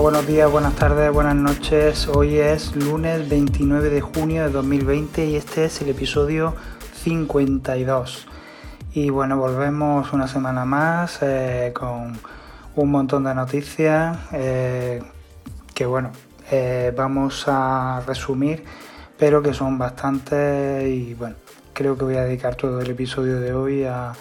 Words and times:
Buenos 0.00 0.26
días, 0.26 0.50
buenas 0.50 0.74
tardes, 0.74 1.12
buenas 1.12 1.36
noches. 1.36 2.08
Hoy 2.08 2.38
es 2.38 2.74
lunes 2.74 3.28
29 3.28 3.90
de 3.90 4.00
junio 4.00 4.42
de 4.42 4.50
2020 4.50 5.26
y 5.26 5.36
este 5.36 5.66
es 5.66 5.80
el 5.82 5.90
episodio 5.90 6.56
52. 7.02 8.26
Y 8.92 9.10
bueno, 9.10 9.36
volvemos 9.36 10.12
una 10.12 10.26
semana 10.26 10.64
más 10.64 11.18
eh, 11.22 11.72
con 11.74 12.18
un 12.74 12.90
montón 12.90 13.24
de 13.24 13.34
noticias 13.34 14.18
eh, 14.32 15.00
que 15.74 15.86
bueno, 15.86 16.10
eh, 16.50 16.92
vamos 16.96 17.44
a 17.46 18.02
resumir, 18.06 18.64
pero 19.16 19.42
que 19.42 19.54
son 19.54 19.78
bastantes 19.78 20.88
y 20.88 21.14
bueno, 21.14 21.36
creo 21.72 21.96
que 21.96 22.04
voy 22.04 22.16
a 22.16 22.24
dedicar 22.24 22.56
todo 22.56 22.80
el 22.80 22.90
episodio 22.90 23.38
de 23.38 23.52
hoy 23.52 23.84
a, 23.84 24.12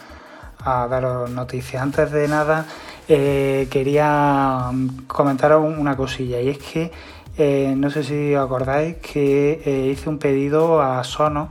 a 0.60 0.88
daros 0.88 1.32
noticias. 1.32 1.82
Antes 1.82 2.12
de 2.12 2.28
nada, 2.28 2.66
eh, 3.08 3.68
quería 3.70 4.72
comentaros 5.08 5.64
una 5.78 5.96
cosilla 5.98 6.40
y 6.40 6.50
es 6.50 6.58
que 6.58 6.92
eh, 7.38 7.73
no 7.76 7.90
sé 7.90 8.04
si 8.04 8.36
os 8.36 8.46
acordáis 8.46 8.98
que 8.98 9.62
eh, 9.66 9.90
hice 9.91 10.10
un 10.10 10.20
pedido 10.20 10.82
a 10.82 11.04
Sonos, 11.04 11.50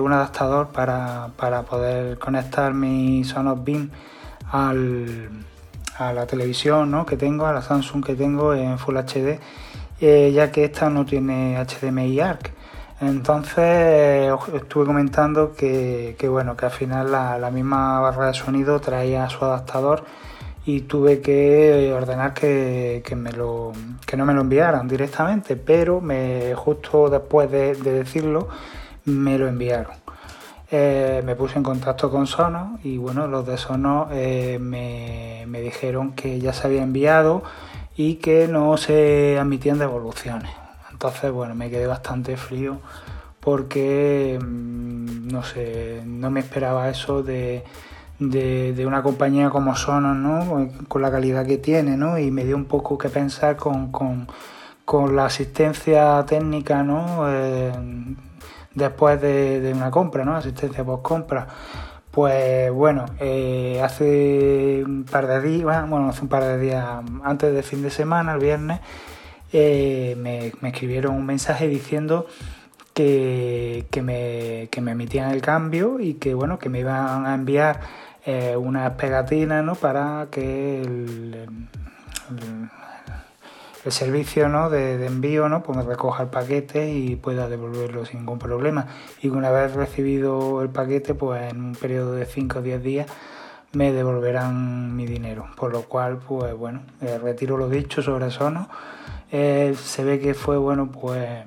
un 0.00 0.12
adaptador 0.12 0.68
para, 0.68 1.28
poder 1.68 2.18
conectar 2.18 2.72
mi 2.72 3.22
Sonos 3.22 3.62
Beam 3.62 3.90
al, 4.50 5.28
a 5.98 6.12
la 6.14 6.26
televisión 6.26 6.90
¿no? 6.90 7.04
que 7.04 7.18
tengo, 7.18 7.44
a 7.46 7.52
la 7.52 7.60
Samsung 7.60 8.02
que 8.02 8.14
tengo 8.14 8.54
en 8.54 8.78
Full 8.78 8.96
HD, 8.96 9.38
ya 10.00 10.50
que 10.50 10.64
esta 10.64 10.88
no 10.88 11.04
tiene 11.04 11.62
HDMI 11.62 12.18
ARC. 12.20 12.54
Entonces 13.00 14.32
estuve 14.54 14.86
comentando 14.86 15.52
que, 15.54 16.16
bueno, 16.30 16.56
que 16.56 16.66
al 16.66 16.72
final 16.72 17.10
la, 17.12 17.50
misma 17.50 18.00
barra 18.00 18.28
de 18.28 18.34
sonido 18.34 18.80
traía 18.80 19.28
su 19.28 19.44
adaptador 19.44 20.04
y 20.66 20.82
tuve 20.82 21.20
que 21.20 21.92
ordenar 21.92 22.32
que, 22.32 23.02
que 23.04 23.14
no 23.14 24.26
me 24.26 24.34
lo 24.34 24.40
enviaran 24.40 24.88
directamente, 24.88 25.56
pero 25.56 26.00
me, 26.00 26.54
justo 26.54 27.10
después 27.10 27.50
de, 27.50 27.74
decirlo 27.74 28.48
me 29.04 29.38
lo 29.38 29.46
enviaron. 29.48 29.92
Eh, 30.70 31.22
me 31.24 31.36
puse 31.36 31.58
en 31.58 31.62
contacto 31.62 32.10
con 32.10 32.26
Sonos 32.26 32.84
y 32.84 32.96
bueno, 32.96 33.26
los 33.26 33.46
de 33.46 33.58
Sonos 33.58 34.08
eh, 34.12 34.58
me, 34.60 35.44
me 35.46 35.60
dijeron 35.60 36.12
que 36.12 36.40
ya 36.40 36.52
se 36.52 36.66
había 36.66 36.82
enviado 36.82 37.42
y 37.96 38.16
que 38.16 38.48
no 38.48 38.76
se 38.76 39.38
admitían 39.38 39.78
devoluciones. 39.78 40.50
Entonces, 40.90 41.30
bueno, 41.30 41.54
me 41.54 41.70
quedé 41.70 41.86
bastante 41.86 42.36
frío 42.36 42.78
porque, 43.40 44.38
mm, 44.40 45.28
no 45.28 45.42
sé, 45.42 46.02
no 46.06 46.30
me 46.30 46.40
esperaba 46.40 46.88
eso 46.88 47.22
de, 47.22 47.62
una 48.86 49.02
compañía 49.02 49.50
como 49.50 49.76
Sonos, 49.76 50.16
¿no? 50.16 50.68
Con 50.88 51.02
la 51.02 51.10
calidad 51.10 51.46
que 51.46 51.58
tiene, 51.58 51.96
¿no? 51.96 52.18
Y 52.18 52.30
me 52.30 52.44
dio 52.44 52.56
un 52.56 52.66
poco 52.66 52.98
que 52.98 53.08
pensar 53.08 53.56
con, 53.56 54.26
la 55.14 55.26
asistencia 55.26 56.24
técnica, 56.26 56.82
¿no? 56.82 57.24
Eh, 57.28 57.72
después 58.74 59.20
de, 59.20 59.72
una 59.74 59.90
compra, 59.90 60.24
¿no? 60.24 60.36
Asistencia 60.36 60.84
post 60.84 61.02
compra. 61.02 61.46
Pues 62.10 62.70
bueno, 62.70 63.06
eh, 63.18 63.80
hace 63.82 64.84
un 64.86 65.04
par 65.04 65.26
de 65.26 65.40
días, 65.40 65.88
bueno, 65.88 66.08
hace 66.08 66.22
un 66.22 66.28
par 66.28 66.44
de 66.44 66.58
días 66.58 66.86
antes 67.24 67.52
del 67.52 67.64
fin 67.64 67.82
de 67.82 67.90
semana, 67.90 68.34
el 68.34 68.40
viernes, 68.40 68.80
eh, 69.52 70.14
me, 70.16 70.52
escribieron 70.68 71.14
un 71.16 71.26
mensaje 71.26 71.66
diciendo 71.66 72.26
que, 72.92 73.84
me, 74.02 74.68
que, 74.70 74.80
me, 74.80 74.92
emitían 74.92 75.32
el 75.32 75.42
cambio 75.42 75.98
y 75.98 76.14
que 76.14 76.34
bueno 76.34 76.58
que 76.60 76.68
me 76.68 76.80
iban 76.80 77.26
a 77.26 77.34
enviar 77.34 77.80
eh, 78.26 78.56
unas 78.56 78.90
pegatinas 78.92 79.64
¿no? 79.64 79.74
para 79.74 80.28
que 80.30 80.82
el, 80.82 81.48
servicio 83.88 84.48
¿no? 84.48 84.70
de, 84.70 85.04
envío 85.06 85.48
¿no? 85.48 85.62
pues 85.62 85.84
recoja 85.84 86.22
el 86.22 86.30
paquete 86.30 86.90
y 86.92 87.16
pueda 87.16 87.48
devolverlo 87.48 88.06
sin 88.06 88.20
ningún 88.20 88.38
problema 88.38 88.86
y 89.20 89.28
una 89.28 89.50
vez 89.50 89.74
recibido 89.74 90.62
el 90.62 90.70
paquete 90.70 91.14
pues 91.14 91.52
en 91.52 91.62
un 91.62 91.74
periodo 91.74 92.14
de 92.14 92.24
5 92.24 92.58
o 92.58 92.62
10 92.62 92.82
días 92.82 93.06
me 93.72 93.92
devolverán 93.92 94.96
mi 94.96 95.06
dinero 95.06 95.48
por 95.56 95.70
lo 95.70 95.82
cual 95.82 96.16
pues 96.16 96.54
bueno 96.54 96.80
eh, 97.02 97.18
retiro 97.18 97.58
lo 97.58 97.68
dicho 97.68 98.00
sobre 98.00 98.28
eso 98.28 98.50
no 98.50 98.68
eh, 99.36 99.74
se 99.82 100.04
ve 100.04 100.20
que 100.20 100.32
fue, 100.32 100.58
bueno, 100.58 100.92
pues 100.92 101.44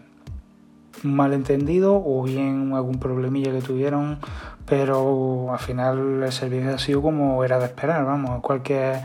un 1.06 1.16
malentendido 1.16 1.96
o 2.06 2.22
bien 2.24 2.74
algún 2.74 3.00
problemilla 3.00 3.53
que 3.53 3.62
tuvieron, 3.62 4.19
pero 4.67 5.51
al 5.51 5.59
final 5.59 6.23
el 6.23 6.31
servicio 6.31 6.75
ha 6.75 6.78
sido 6.78 7.01
como 7.01 7.44
era 7.44 7.57
de 7.57 7.66
esperar, 7.66 8.05
vamos, 8.05 8.41
cualquier 8.41 9.01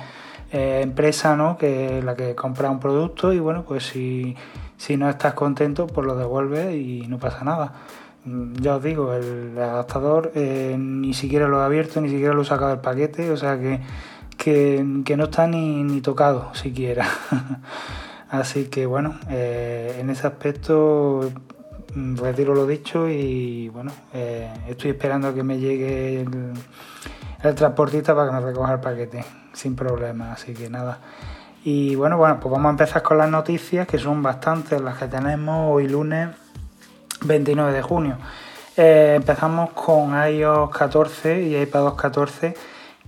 eh, 0.50 0.80
empresa, 0.82 1.36
¿no? 1.36 1.56
Que 1.56 2.02
la 2.02 2.14
que 2.16 2.34
compra 2.34 2.70
un 2.70 2.80
producto 2.80 3.32
y 3.32 3.38
bueno, 3.38 3.64
pues 3.64 3.84
si, 3.84 4.36
si 4.76 4.96
no 4.96 5.08
estás 5.08 5.34
contento, 5.34 5.86
pues 5.86 6.06
lo 6.06 6.16
devuelves 6.16 6.74
y 6.74 7.06
no 7.08 7.18
pasa 7.18 7.44
nada. 7.44 7.72
Mm, 8.24 8.54
ya 8.60 8.76
os 8.76 8.82
digo, 8.82 9.14
el 9.14 9.56
adaptador 9.58 10.32
eh, 10.34 10.76
ni 10.78 11.14
siquiera 11.14 11.48
lo 11.48 11.60
he 11.60 11.64
abierto, 11.64 12.00
ni 12.00 12.08
siquiera 12.08 12.34
lo 12.34 12.42
he 12.42 12.44
sacado 12.44 12.70
del 12.70 12.80
paquete, 12.80 13.30
o 13.30 13.36
sea 13.36 13.58
que, 13.58 13.80
que, 14.36 15.16
no 15.16 15.24
está 15.24 15.46
ni, 15.46 15.84
ni 15.84 16.00
tocado 16.00 16.52
siquiera. 16.54 17.06
Así 18.30 18.64
que 18.66 18.86
bueno, 18.86 19.18
eh, 19.30 19.98
en 20.00 20.10
ese 20.10 20.26
aspecto 20.26 21.30
retiro 21.94 22.54
lo 22.54 22.66
dicho 22.66 23.08
y 23.08 23.68
bueno, 23.68 23.92
eh, 24.12 24.50
estoy 24.68 24.90
esperando 24.90 25.34
que 25.34 25.42
me 25.42 25.58
llegue 25.58 26.22
el, 26.22 27.54
transportista 27.54 28.14
para 28.14 28.28
que 28.28 28.34
me 28.34 28.40
recoja 28.40 28.74
el 28.74 28.80
paquete 28.80 29.24
sin 29.52 29.74
problema, 29.74 30.32
así 30.32 30.54
que 30.54 30.70
nada. 30.70 30.98
Y 31.64 31.94
bueno, 31.94 32.16
bueno, 32.16 32.38
pues 32.40 32.50
vamos 32.52 32.66
a 32.66 32.70
empezar 32.70 33.02
con 33.02 33.18
las 33.18 33.30
noticias, 33.30 33.86
que 33.86 33.98
son 33.98 34.22
bastantes 34.22 34.80
las 34.80 34.96
que 34.96 35.06
tenemos 35.06 35.72
hoy 35.72 35.88
lunes 35.88 36.30
29 37.24 37.72
de 37.72 37.82
junio. 37.82 38.18
Eh, 38.76 39.14
empezamos 39.16 39.70
con 39.70 40.14
iOS 40.14 40.70
14 40.70 41.42
y 41.42 41.56
iPadOS 41.56 41.94
14 41.94 42.54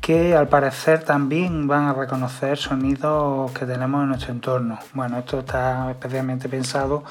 que 0.00 0.37
al 0.37 0.49
parecer 0.49 1.03
también 1.03 1.67
van 1.67 1.84
a 1.84 1.94
reconocer 1.94 2.59
sonidos 2.59 3.50
que 3.53 3.65
tenemos 3.65 4.03
en 4.03 4.09
nuestro 4.09 4.33
entorno. 4.33 4.78
Bueno, 4.93 5.19
esto 5.19 5.39
está 5.39 5.91
especialmente 5.91 6.49
pensado 6.49 7.05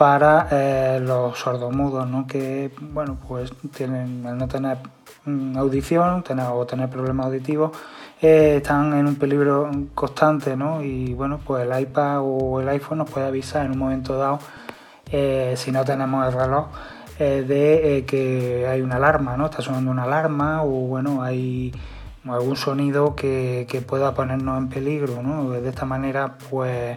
para 0.00 0.48
eh, 0.50 0.98
los 0.98 1.38
sordomudos, 1.38 2.08
¿no? 2.08 2.26
que 2.26 2.70
bueno, 2.80 3.18
pues 3.28 3.52
tienen, 3.76 4.24
al 4.26 4.38
no 4.38 4.48
tener 4.48 4.78
audición 5.56 6.22
tener, 6.22 6.46
o 6.50 6.64
tener 6.64 6.88
problemas 6.88 7.26
auditivos, 7.26 7.72
eh, 8.22 8.54
están 8.56 8.94
en 8.94 9.06
un 9.06 9.16
peligro 9.16 9.70
constante, 9.94 10.56
¿no? 10.56 10.82
Y 10.82 11.12
bueno, 11.12 11.38
pues 11.44 11.68
el 11.68 11.78
iPad 11.78 12.20
o 12.22 12.62
el 12.62 12.68
iPhone 12.70 12.96
nos 12.96 13.10
puede 13.10 13.26
avisar 13.26 13.66
en 13.66 13.72
un 13.72 13.78
momento 13.78 14.16
dado, 14.16 14.38
eh, 15.12 15.52
si 15.58 15.70
no 15.70 15.84
tenemos 15.84 16.26
el 16.26 16.32
reloj, 16.32 16.68
de 17.18 18.06
que 18.08 18.66
hay 18.66 18.80
una 18.80 18.96
alarma, 18.96 19.36
¿no? 19.36 19.44
Está 19.44 19.60
sonando 19.60 19.90
una 19.90 20.04
alarma 20.04 20.62
o 20.64 20.68
bueno, 20.68 21.22
hay 21.22 21.74
algún 22.24 22.56
sonido 22.56 23.14
que, 23.14 23.84
pueda 23.86 24.14
ponernos 24.14 24.56
en 24.56 24.70
peligro, 24.70 25.22
¿no? 25.22 25.50
De 25.50 25.68
esta 25.68 25.84
manera, 25.84 26.38
pues, 26.48 26.96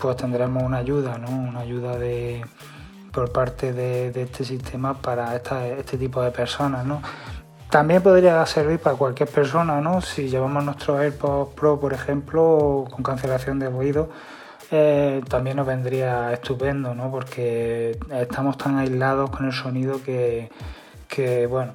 pues 0.00 0.16
tendremos 0.16 0.62
una 0.62 0.78
ayuda, 0.78 1.18
¿no? 1.18 1.28
Una 1.28 1.60
ayuda 1.60 1.96
de, 1.98 2.44
por 3.12 3.32
parte 3.32 3.72
de, 3.72 4.08
este 4.22 4.44
sistema 4.44 4.94
para 4.94 5.36
este 5.36 5.98
tipo 5.98 6.22
de 6.22 6.30
personas, 6.30 6.84
¿no? 6.86 7.02
También 7.70 8.02
podría 8.02 8.44
servir 8.46 8.80
para 8.80 8.96
cualquier 8.96 9.28
persona, 9.28 9.80
¿no? 9.80 10.00
Si 10.00 10.28
llevamos 10.28 10.64
nuestros 10.64 10.98
AirPods 10.98 11.54
Pro, 11.54 11.78
por 11.78 11.92
ejemplo, 11.92 12.86
con 12.90 13.02
cancelación 13.04 13.58
de 13.58 13.68
ruido, 13.68 14.08
eh, 14.72 15.22
también 15.28 15.56
nos 15.56 15.66
vendría 15.66 16.32
estupendo, 16.32 16.94
¿no? 16.94 17.10
Porque 17.10 17.98
estamos 18.12 18.58
tan 18.58 18.78
aislados 18.78 19.30
con 19.30 19.46
el 19.46 19.52
sonido 19.52 20.02
que, 20.02 20.50
que 21.08 21.46
bueno, 21.46 21.72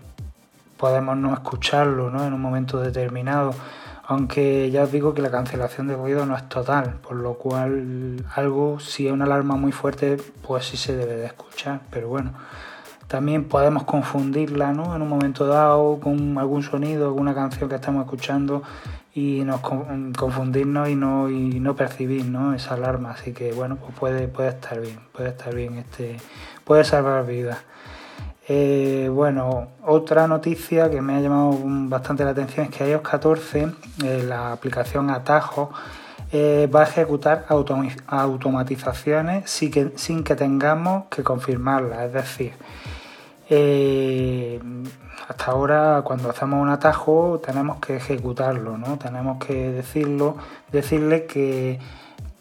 podemos 0.77 1.17
no 1.17 1.33
escucharlo 1.33 2.09
¿no? 2.09 2.25
en 2.25 2.33
un 2.33 2.41
momento 2.41 2.79
determinado. 2.79 3.53
Aunque 4.07 4.69
ya 4.69 4.83
os 4.83 4.91
digo 4.91 5.15
que 5.15 5.21
la 5.21 5.31
cancelación 5.31 5.87
de 5.87 5.95
ruido 5.95 6.27
no 6.27 6.35
es 6.37 6.47
total, 6.47 6.97
por 7.01 7.15
lo 7.15 7.35
cual 7.35 8.23
algo, 8.35 8.79
si 8.79 9.07
es 9.07 9.13
una 9.13 9.25
alarma 9.25 9.55
muy 9.55 9.71
fuerte, 9.71 10.17
pues 10.45 10.65
sí 10.65 10.77
se 10.77 10.95
debe 10.95 11.15
de 11.15 11.25
escuchar. 11.25 11.81
Pero 11.89 12.09
bueno, 12.09 12.33
también 13.07 13.45
podemos 13.45 13.83
confundirla 13.83 14.73
¿no? 14.73 14.95
en 14.95 15.01
un 15.01 15.09
momento 15.09 15.47
dado 15.47 15.99
con 15.99 16.37
algún 16.37 16.61
sonido, 16.61 17.05
alguna 17.05 17.33
canción 17.33 17.67
que 17.67 17.75
estamos 17.75 18.03
escuchando 18.03 18.61
y 19.15 19.43
nos 19.43 19.61
confundirnos 19.61 20.89
y 20.89 20.95
no, 20.95 21.29
y 21.29 21.59
no 21.59 21.75
percibir 21.75 22.25
¿no? 22.25 22.53
esa 22.53 22.75
alarma. 22.75 23.11
Así 23.11 23.31
que 23.31 23.53
bueno, 23.53 23.77
pues 23.77 23.97
puede, 23.97 24.27
puede 24.27 24.49
estar 24.49 24.81
bien, 24.81 24.99
puede 25.13 25.29
estar 25.29 25.55
bien, 25.55 25.77
este, 25.77 26.17
puede 26.63 26.83
salvar 26.83 27.25
vidas. 27.25 27.57
Eh, 28.47 29.09
bueno, 29.11 29.69
otra 29.83 30.27
noticia 30.27 30.89
que 30.89 31.01
me 31.01 31.15
ha 31.15 31.19
llamado 31.19 31.57
bastante 31.63 32.23
la 32.23 32.31
atención 32.31 32.67
es 32.67 32.71
que 32.71 32.89
iOS 32.89 33.01
14, 33.01 33.71
eh, 34.03 34.23
la 34.27 34.51
aplicación 34.51 35.09
Atajo, 35.09 35.71
eh, 36.31 36.69
va 36.73 36.81
a 36.81 36.83
ejecutar 36.83 37.45
automatizaciones 37.49 39.49
sin 39.49 40.23
que, 40.23 40.35
tengamos 40.35 41.05
que 41.09 41.23
confirmarlas. 41.23 42.05
Es 42.05 42.13
decir, 42.13 42.53
hasta 45.27 45.51
ahora 45.51 46.01
cuando 46.03 46.29
hacemos 46.29 46.61
un 46.61 46.69
atajo 46.69 47.39
tenemos 47.43 47.79
que 47.79 47.97
ejecutarlo, 47.97 48.77
¿no? 48.77 48.97
Tenemos 48.97 49.43
que 49.43 49.71
decirlo, 49.71 50.37
decirle 50.71 51.25
que 51.25 51.79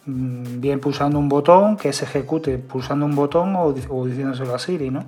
mm, 0.05 0.59
bien 0.59 0.79
pulsando 0.79 1.17
un 1.17 1.29
botón, 1.29 1.77
que 1.77 1.93
se 1.93 2.05
ejecute 2.05 2.57
pulsando 2.57 3.05
un 3.05 3.15
botón 3.15 3.55
o, 3.55 3.73
diciéndoselo 3.73 4.53
a 4.53 4.59
Siri, 4.59 4.91
¿no? 4.91 5.05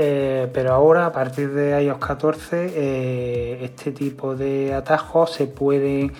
Eh, 0.00 0.48
pero 0.54 0.72
ahora, 0.72 1.06
a 1.06 1.12
partir 1.12 1.52
de 1.52 1.82
iOS 1.82 1.98
14, 1.98 2.72
eh, 2.72 3.64
este 3.64 3.90
tipo 3.90 4.36
de 4.36 4.72
atajos 4.72 5.32
se 5.32 5.46
pueden 5.46 6.12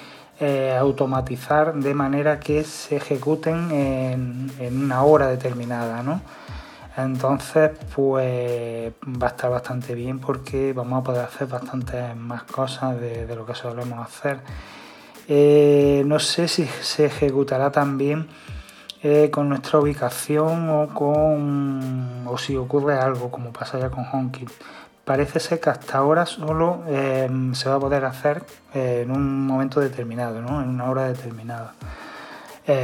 automatizar 0.79 1.75
de 1.75 1.95
manera 1.95 2.39
que 2.39 2.63
se 2.63 2.95
ejecuten 2.95 3.73
en, 3.73 4.85
una 4.85 5.03
hora 5.03 5.27
determinada, 5.27 6.05
¿no? 6.05 6.21
Entonces, 6.97 7.73
pues 7.95 8.93
va 9.05 9.27
a 9.27 9.31
estar 9.31 9.51
bastante 9.51 9.95
bien 9.95 10.21
porque 10.21 10.73
vamos 10.73 11.01
a 11.01 11.05
poder 11.05 11.25
hacer 11.25 11.49
bastantes 11.49 12.15
más 12.17 12.45
cosas 12.45 13.01
de, 13.01 13.27
lo 13.35 13.47
que 13.47 13.55
solemos 13.55 14.01
hacer. 14.01 14.41
Eh, 15.29 16.03
no 16.07 16.19
sé 16.19 16.49
si 16.49 16.65
se 16.67 17.07
ejecutará 17.07 17.71
también 17.71 18.29
eh, 19.03 19.31
con 19.31 19.49
nuestra 19.49 19.79
ubicación 19.79 20.69
o 20.71 20.89
con 20.89 22.27
o 22.27 22.39
si 22.39 22.57
ocurre 22.57 22.99
algo 22.99 23.31
como 23.31 23.53
pasa 23.53 23.79
ya 23.79 23.91
con 23.91 24.05
HomeKit. 24.11 24.51
Parece 25.05 25.41
ser 25.41 25.61
que 25.61 25.71
hasta 25.71 25.99
ahora 25.99 26.27
solo 26.27 26.83
eh, 26.87 27.29
se 27.53 27.69
va 27.69 27.77
a 27.77 27.81
poder 27.81 28.05
hacer 28.05 28.45
en 28.75 29.11
un 29.11 29.47
momento 29.47 29.81
determinado, 29.81 30.43
¿no? 30.43 30.63
en 30.63 30.69
una 30.69 30.91
hora 30.91 31.05
determinada 31.09 31.75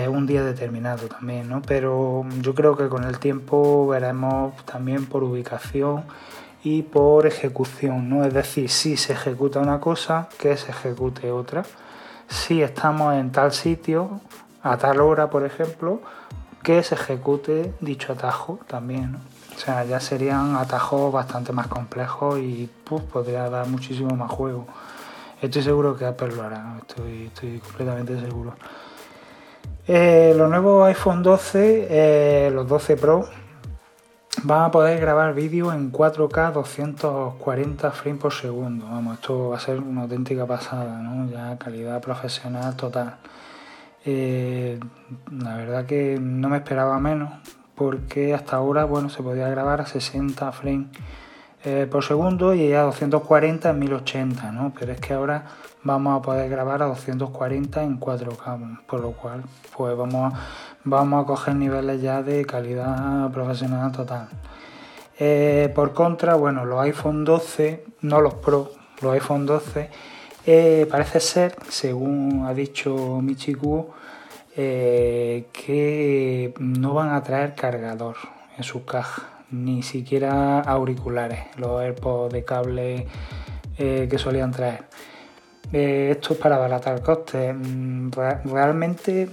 un 0.08 0.26
día 0.26 0.42
determinado 0.42 1.08
también, 1.08 1.46
¿no? 1.46 1.60
Pero 1.60 2.24
yo 2.40 2.54
creo 2.54 2.74
que 2.74 2.88
con 2.88 3.04
el 3.04 3.18
tiempo 3.18 3.86
veremos 3.86 4.54
también 4.64 5.04
por 5.04 5.22
ubicación 5.22 6.04
y 6.64 6.82
por 6.82 7.26
ejecución, 7.26 8.08
¿no? 8.08 8.24
Es 8.24 8.32
decir, 8.32 8.70
si 8.70 8.96
se 8.96 9.12
ejecuta 9.12 9.60
una 9.60 9.80
cosa, 9.80 10.28
que 10.38 10.56
se 10.56 10.70
ejecute 10.70 11.30
otra. 11.30 11.64
Si 12.26 12.62
estamos 12.62 13.14
en 13.14 13.30
tal 13.30 13.52
sitio, 13.52 14.20
a 14.64 14.78
tal 14.78 15.00
hora, 15.00 15.30
por 15.30 15.44
ejemplo, 15.44 16.00
que 16.62 16.82
se 16.82 16.94
ejecute 16.96 17.74
dicho 17.80 18.14
atajo 18.14 18.58
también. 18.66 19.16
O 19.54 19.58
sea, 19.58 19.84
ya 19.84 20.00
serían 20.00 20.56
atajos 20.56 21.12
bastante 21.12 21.52
más 21.52 21.68
complejos 21.68 22.38
y 22.38 22.68
podría 23.12 23.48
dar 23.50 23.68
muchísimo 23.68 24.16
más 24.16 24.30
juego. 24.30 24.66
Estoy 25.40 25.62
seguro 25.62 25.96
que 25.96 26.06
Apple 26.06 26.34
lo 26.34 26.42
hará, 26.42 26.76
estoy, 26.80 27.26
estoy 27.26 27.58
completamente 27.58 28.18
seguro. 28.18 28.54
Eh, 29.86 30.32
los 30.34 30.48
nuevos 30.48 30.88
iPhone 30.88 31.22
12, 31.22 31.86
eh, 31.90 32.50
los 32.50 32.66
12 32.66 32.96
Pro, 32.96 33.28
van 34.44 34.64
a 34.64 34.70
poder 34.70 34.98
grabar 34.98 35.34
vídeo 35.34 35.72
en 35.74 35.92
4K 35.92 36.52
240 36.52 37.90
frames 37.90 38.20
por 38.20 38.32
segundo. 38.32 38.86
Vamos, 38.86 39.16
esto 39.16 39.50
va 39.50 39.58
a 39.58 39.60
ser 39.60 39.78
una 39.80 40.02
auténtica 40.02 40.46
pasada, 40.46 41.02
¿no? 41.02 41.30
Ya 41.30 41.58
calidad 41.58 42.00
profesional 42.00 42.74
total. 42.76 43.18
Eh, 44.04 44.78
la 45.30 45.56
verdad 45.56 45.86
que 45.86 46.18
no 46.20 46.48
me 46.48 46.58
esperaba 46.58 46.98
menos, 46.98 47.32
porque 47.74 48.34
hasta 48.34 48.56
ahora, 48.56 48.84
bueno, 48.84 49.08
se 49.08 49.22
podía 49.22 49.48
grabar 49.48 49.80
a 49.80 49.86
60 49.86 50.52
frames 50.52 50.88
por 51.90 52.04
segundo 52.04 52.52
y 52.52 52.68
ya 52.68 52.82
240 52.82 53.70
en 53.70 53.78
1080, 53.78 54.52
¿no? 54.52 54.74
Pero 54.78 54.92
es 54.92 55.00
que 55.00 55.14
ahora 55.14 55.46
vamos 55.84 56.18
a 56.18 56.22
poder 56.22 56.50
grabar 56.50 56.82
a 56.82 56.86
240 56.86 57.82
en 57.82 58.00
4K, 58.00 58.80
por 58.86 59.00
lo 59.00 59.12
cual 59.12 59.44
pues 59.76 59.96
vamos 59.96 60.32
a, 60.32 60.40
vamos 60.82 61.22
a 61.22 61.26
coger 61.26 61.54
niveles 61.54 62.00
ya 62.02 62.22
de 62.22 62.44
calidad 62.44 63.30
profesional 63.30 63.92
total. 63.92 64.28
Eh, 65.18 65.70
por 65.74 65.92
contra, 65.92 66.34
bueno, 66.34 66.64
los 66.64 66.80
iPhone 66.80 67.24
12, 67.24 67.84
no 68.00 68.20
los 68.20 68.34
Pro, 68.34 68.72
los 69.00 69.12
iPhone 69.12 69.46
12, 69.46 69.90
eh, 70.46 70.86
parece 70.90 71.20
ser, 71.20 71.56
según 71.68 72.44
ha 72.46 72.54
dicho 72.54 73.20
Michiku, 73.22 73.88
eh, 74.56 75.46
que 75.52 76.54
no 76.58 76.94
van 76.94 77.14
a 77.14 77.22
traer 77.22 77.54
cargador 77.54 78.16
en 78.56 78.64
su 78.64 78.84
caja, 78.84 79.22
ni 79.50 79.82
siquiera 79.82 80.60
auriculares, 80.60 81.40
los 81.56 81.80
AirPods 81.80 82.32
de 82.32 82.44
cable 82.44 83.06
que 83.76 84.18
solían 84.18 84.52
traer. 84.52 84.84
Eh, 85.72 86.10
esto 86.12 86.34
es 86.34 86.38
para 86.38 86.56
abaratar 86.56 87.02
costes. 87.02 87.54
Mm, 87.54 88.10
realmente, 88.44 89.28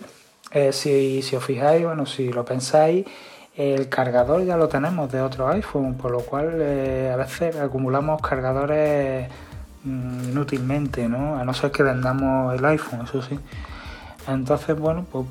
eh, 0.52 0.74
si, 0.74 1.22
os 1.36 1.44
fijáis, 1.44 1.84
bueno, 1.86 2.06
si 2.06 2.32
lo 2.32 2.46
pensáis, 2.46 3.06
el 3.56 3.90
cargador 3.90 4.44
ya 4.44 4.58
lo 4.58 4.68
tenemos 4.68 5.12
de 5.12 5.22
otro 5.22 5.48
iPhone, 5.50 5.98
por 5.98 6.12
lo 6.12 6.22
cual 6.22 6.58
eh, 6.60 7.12
a 7.14 7.18
veces 7.18 7.56
acumulamos 7.58 8.22
cargadores 8.22 9.30
inútilmente, 9.86 11.08
¿no? 11.08 11.38
A 11.38 11.44
no 11.44 11.54
ser 11.54 11.72
que 11.72 11.84
vendamos 11.84 12.54
el 12.56 12.64
iPhone, 12.66 13.02
eso 13.04 13.22
sí. 13.22 13.40
Entonces, 14.28 14.78
bueno, 14.78 15.06
pues, 15.12 15.26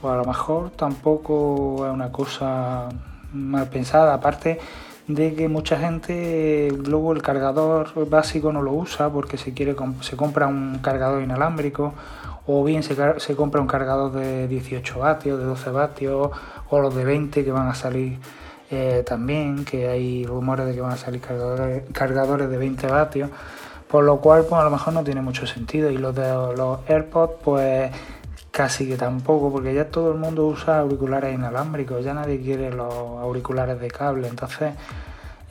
pues 0.00 0.14
a 0.14 0.16
lo 0.16 0.24
mejor 0.24 0.70
tampoco 0.70 1.86
es 1.86 1.92
una 1.92 2.10
cosa 2.10 2.88
mal 3.32 3.68
pensada. 3.68 4.14
Aparte, 4.14 4.58
de 5.06 5.34
que 5.34 5.48
mucha 5.48 5.78
gente 5.78 6.72
luego 6.84 7.12
el 7.12 7.22
cargador 7.22 8.08
básico 8.08 8.52
no 8.52 8.62
lo 8.62 8.72
usa 8.72 9.08
porque 9.08 9.38
se 9.38 9.54
quiere 9.54 9.76
se 10.00 10.16
compra 10.16 10.48
un 10.48 10.80
cargador 10.80 11.22
inalámbrico 11.22 11.94
o 12.46 12.64
bien 12.64 12.82
se, 12.82 12.96
se 13.20 13.36
compra 13.36 13.60
un 13.60 13.68
cargador 13.68 14.12
de 14.12 14.48
18 14.48 14.98
vatios, 14.98 15.38
de 15.38 15.44
12 15.44 15.70
vatios 15.70 16.30
o 16.70 16.80
los 16.80 16.94
de 16.94 17.04
20 17.04 17.44
que 17.44 17.52
van 17.52 17.68
a 17.68 17.74
salir 17.74 18.18
eh, 18.70 19.04
también, 19.06 19.64
que 19.64 19.88
hay 19.88 20.26
rumores 20.26 20.66
de 20.66 20.74
que 20.74 20.80
van 20.80 20.92
a 20.92 20.96
salir 20.96 21.20
cargadores 21.20 22.50
de 22.50 22.56
20 22.56 22.86
vatios, 22.88 23.30
por 23.88 24.04
lo 24.04 24.18
cual 24.18 24.44
pues 24.48 24.60
a 24.60 24.64
lo 24.64 24.70
mejor 24.70 24.92
no 24.94 25.04
tiene 25.04 25.20
mucho 25.22 25.46
sentido 25.46 25.90
y 25.90 25.98
los 25.98 26.14
de 26.14 26.28
los 26.56 26.80
AirPods 26.88 27.34
pues 27.44 27.92
casi 28.50 28.88
que 28.88 28.96
tampoco, 28.96 29.52
porque 29.52 29.74
ya 29.74 29.90
todo 29.90 30.12
el 30.12 30.18
mundo 30.18 30.46
usa 30.46 30.78
auriculares 30.78 31.34
inalámbricos, 31.34 32.02
ya 32.02 32.14
nadie 32.14 32.40
quiere 32.40 32.72
los 32.72 32.90
auriculares 32.90 33.78
de 33.78 33.88
cable, 33.88 34.28
entonces 34.28 34.72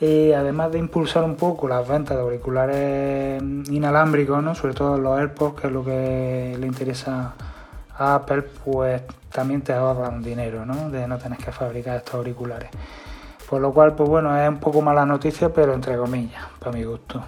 eh, 0.01 0.33
además 0.35 0.71
de 0.71 0.79
impulsar 0.79 1.23
un 1.23 1.35
poco 1.35 1.67
las 1.67 1.87
ventas 1.87 2.17
de 2.17 2.23
auriculares 2.23 3.43
inalámbricos, 3.69 4.43
¿no? 4.43 4.55
sobre 4.55 4.73
todo 4.73 4.97
los 4.97 5.19
AirPods, 5.19 5.61
que 5.61 5.67
es 5.67 5.73
lo 5.73 5.85
que 5.85 6.57
le 6.59 6.65
interesa 6.65 7.33
a 7.95 8.15
Apple, 8.15 8.41
pues 8.41 9.03
también 9.31 9.61
te 9.61 9.73
ahorran 9.73 10.23
dinero, 10.23 10.65
¿no? 10.65 10.89
de 10.89 11.07
no 11.07 11.19
tener 11.19 11.38
que 11.38 11.51
fabricar 11.51 11.97
estos 11.97 12.15
auriculares. 12.15 12.71
Por 13.47 13.61
lo 13.61 13.71
cual, 13.71 13.93
pues 13.93 14.09
bueno, 14.09 14.35
es 14.35 14.49
un 14.49 14.57
poco 14.57 14.81
mala 14.81 15.05
noticia, 15.05 15.53
pero 15.53 15.75
entre 15.75 15.95
comillas, 15.95 16.43
para 16.57 16.71
mi 16.71 16.83
gusto. 16.83 17.23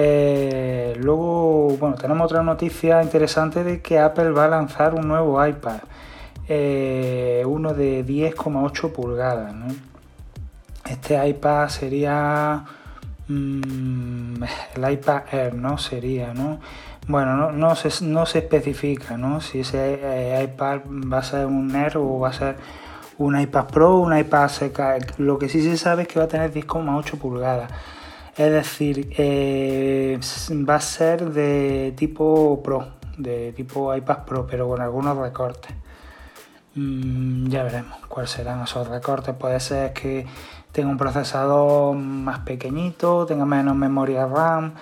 Eh, 0.00 0.94
luego, 1.00 1.76
bueno, 1.76 1.96
tenemos 1.96 2.26
otra 2.26 2.44
noticia 2.44 3.02
interesante 3.02 3.64
de 3.64 3.80
que 3.82 3.98
Apple 3.98 4.30
va 4.30 4.44
a 4.44 4.48
lanzar 4.48 4.94
un 4.94 5.08
nuevo 5.08 5.44
iPad, 5.44 5.80
eh, 6.48 7.42
uno 7.44 7.74
de 7.74 8.06
10,8 8.06 8.92
pulgadas. 8.92 9.52
Este 10.88 11.28
iPad 11.28 11.68
sería 11.68 12.64
mm, 13.26 14.42
el 14.76 14.92
iPad 14.92 15.22
Air, 15.32 15.54
¿no? 15.54 15.78
Sería, 15.78 16.32
¿no? 16.32 16.60
Bueno, 17.08 17.50
no, 17.50 17.74
se, 17.74 18.04
no 18.04 18.24
se 18.24 18.38
especifica, 18.38 19.16
¿no? 19.16 19.40
Si 19.40 19.60
ese 19.60 19.98
eh, 20.00 20.44
iPad 20.44 20.80
va 21.12 21.18
a 21.18 21.22
ser 21.24 21.46
un 21.46 21.74
Air 21.74 21.96
o 21.96 22.20
va 22.20 22.28
a 22.28 22.32
ser 22.32 22.56
un 23.18 23.38
iPad 23.38 23.66
Pro 23.66 23.96
un 23.96 24.16
iPad 24.16 24.48
seca. 24.48 24.96
Lo 25.16 25.38
que 25.38 25.48
sí 25.48 25.60
se 25.60 25.76
sabe 25.76 26.02
es 26.02 26.08
que 26.08 26.20
va 26.20 26.26
a 26.26 26.28
tener 26.28 26.52
10,8 26.52 27.18
pulgadas. 27.18 27.70
Es 28.38 28.52
decir, 28.52 29.12
eh, 29.18 30.20
va 30.68 30.76
a 30.76 30.80
ser 30.80 31.32
de 31.32 31.92
tipo 31.96 32.62
Pro, 32.62 32.86
de 33.16 33.52
tipo 33.52 33.92
iPad 33.92 34.24
Pro, 34.24 34.46
pero 34.46 34.68
con 34.68 34.80
algunos 34.80 35.16
recortes. 35.16 35.74
Mm, 36.76 37.48
ya 37.48 37.64
veremos 37.64 37.98
cuáles 38.06 38.30
serán 38.30 38.62
esos 38.62 38.86
recortes. 38.86 39.34
Puede 39.34 39.58
ser 39.58 39.92
que 39.92 40.24
tenga 40.70 40.88
un 40.88 40.96
procesador 40.96 41.96
más 41.96 42.38
pequeñito, 42.40 43.26
tenga 43.26 43.44
menos 43.44 43.74
memoria 43.74 44.26
RAM, 44.26 44.74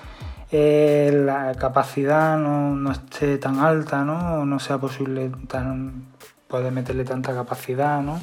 eh, 0.52 1.10
la 1.24 1.54
capacidad 1.54 2.36
no, 2.36 2.92
esté 2.92 3.38
tan 3.38 3.60
alta, 3.60 4.04
¿no? 4.04 4.44
no 4.44 4.60
sea 4.60 4.76
posible 4.76 5.30
tan, 5.48 6.08
poder 6.46 6.72
meterle 6.72 7.04
tanta 7.04 7.32
capacidad, 7.32 8.02
¿no? 8.02 8.20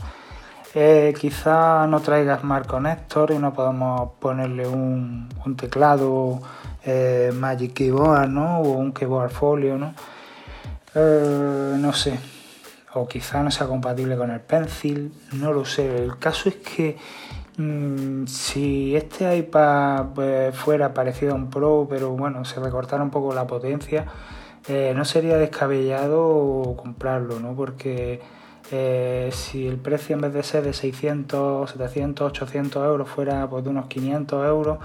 Eh, 0.75 1.13
quizá 1.19 1.85
no 1.85 2.01
traiga 2.01 2.39
Smart 2.39 2.65
Connector 2.65 3.31
y 3.31 3.37
no 3.37 3.53
podamos 3.53 4.13
ponerle 4.19 4.67
un, 4.67 5.29
teclado 5.55 6.41
eh, 6.83 7.31
Magic 7.31 7.73
Keyboard 7.73 8.27
¿no? 8.27 8.57
o 8.59 8.71
un 8.71 8.91
Keyboard 8.91 9.29
Folio, 9.29 9.77
¿no? 9.77 9.93
Eh, 10.95 11.75
no 11.77 11.93
sé, 11.93 12.19
o 12.95 13.07
quizá 13.07 13.43
no 13.43 13.51
sea 13.51 13.67
compatible 13.67 14.17
con 14.17 14.31
el 14.31 14.41
Pencil, 14.41 15.13
no 15.33 15.53
lo 15.53 15.63
sé. 15.63 16.05
El 16.05 16.17
caso 16.17 16.49
es 16.49 16.55
que 16.55 16.97
mm, 17.57 18.25
si 18.25 18.95
este 18.95 19.37
iPad 19.37 20.05
pues, 20.15 20.55
fuera 20.55 20.91
parecido 20.91 21.33
a 21.33 21.35
un 21.35 21.51
Pro, 21.51 21.85
pero 21.87 22.11
bueno, 22.11 22.45
se 22.45 22.59
recortara 22.59 23.03
un 23.03 23.11
poco 23.11 23.33
la 23.35 23.45
potencia, 23.45 24.05
no 24.95 25.05
sería 25.05 25.37
descabellado 25.37 26.75
comprarlo, 26.77 27.39
¿no? 27.39 27.53
Porque 27.53 28.21
eh, 28.75 29.29
si 29.31 29.67
el 29.67 29.77
precio 29.77 30.15
en 30.15 30.21
vez 30.23 30.33
de 30.33 30.41
ser 30.41 30.63
de 30.63 30.73
600, 30.73 31.69
700, 31.69 32.31
800 32.31 32.83
euros 32.83 33.07
fuera 33.07 33.47
pues, 33.47 33.63
de 33.63 33.69
unos 33.69 33.85
500 33.85 34.47
euros, 34.47 34.79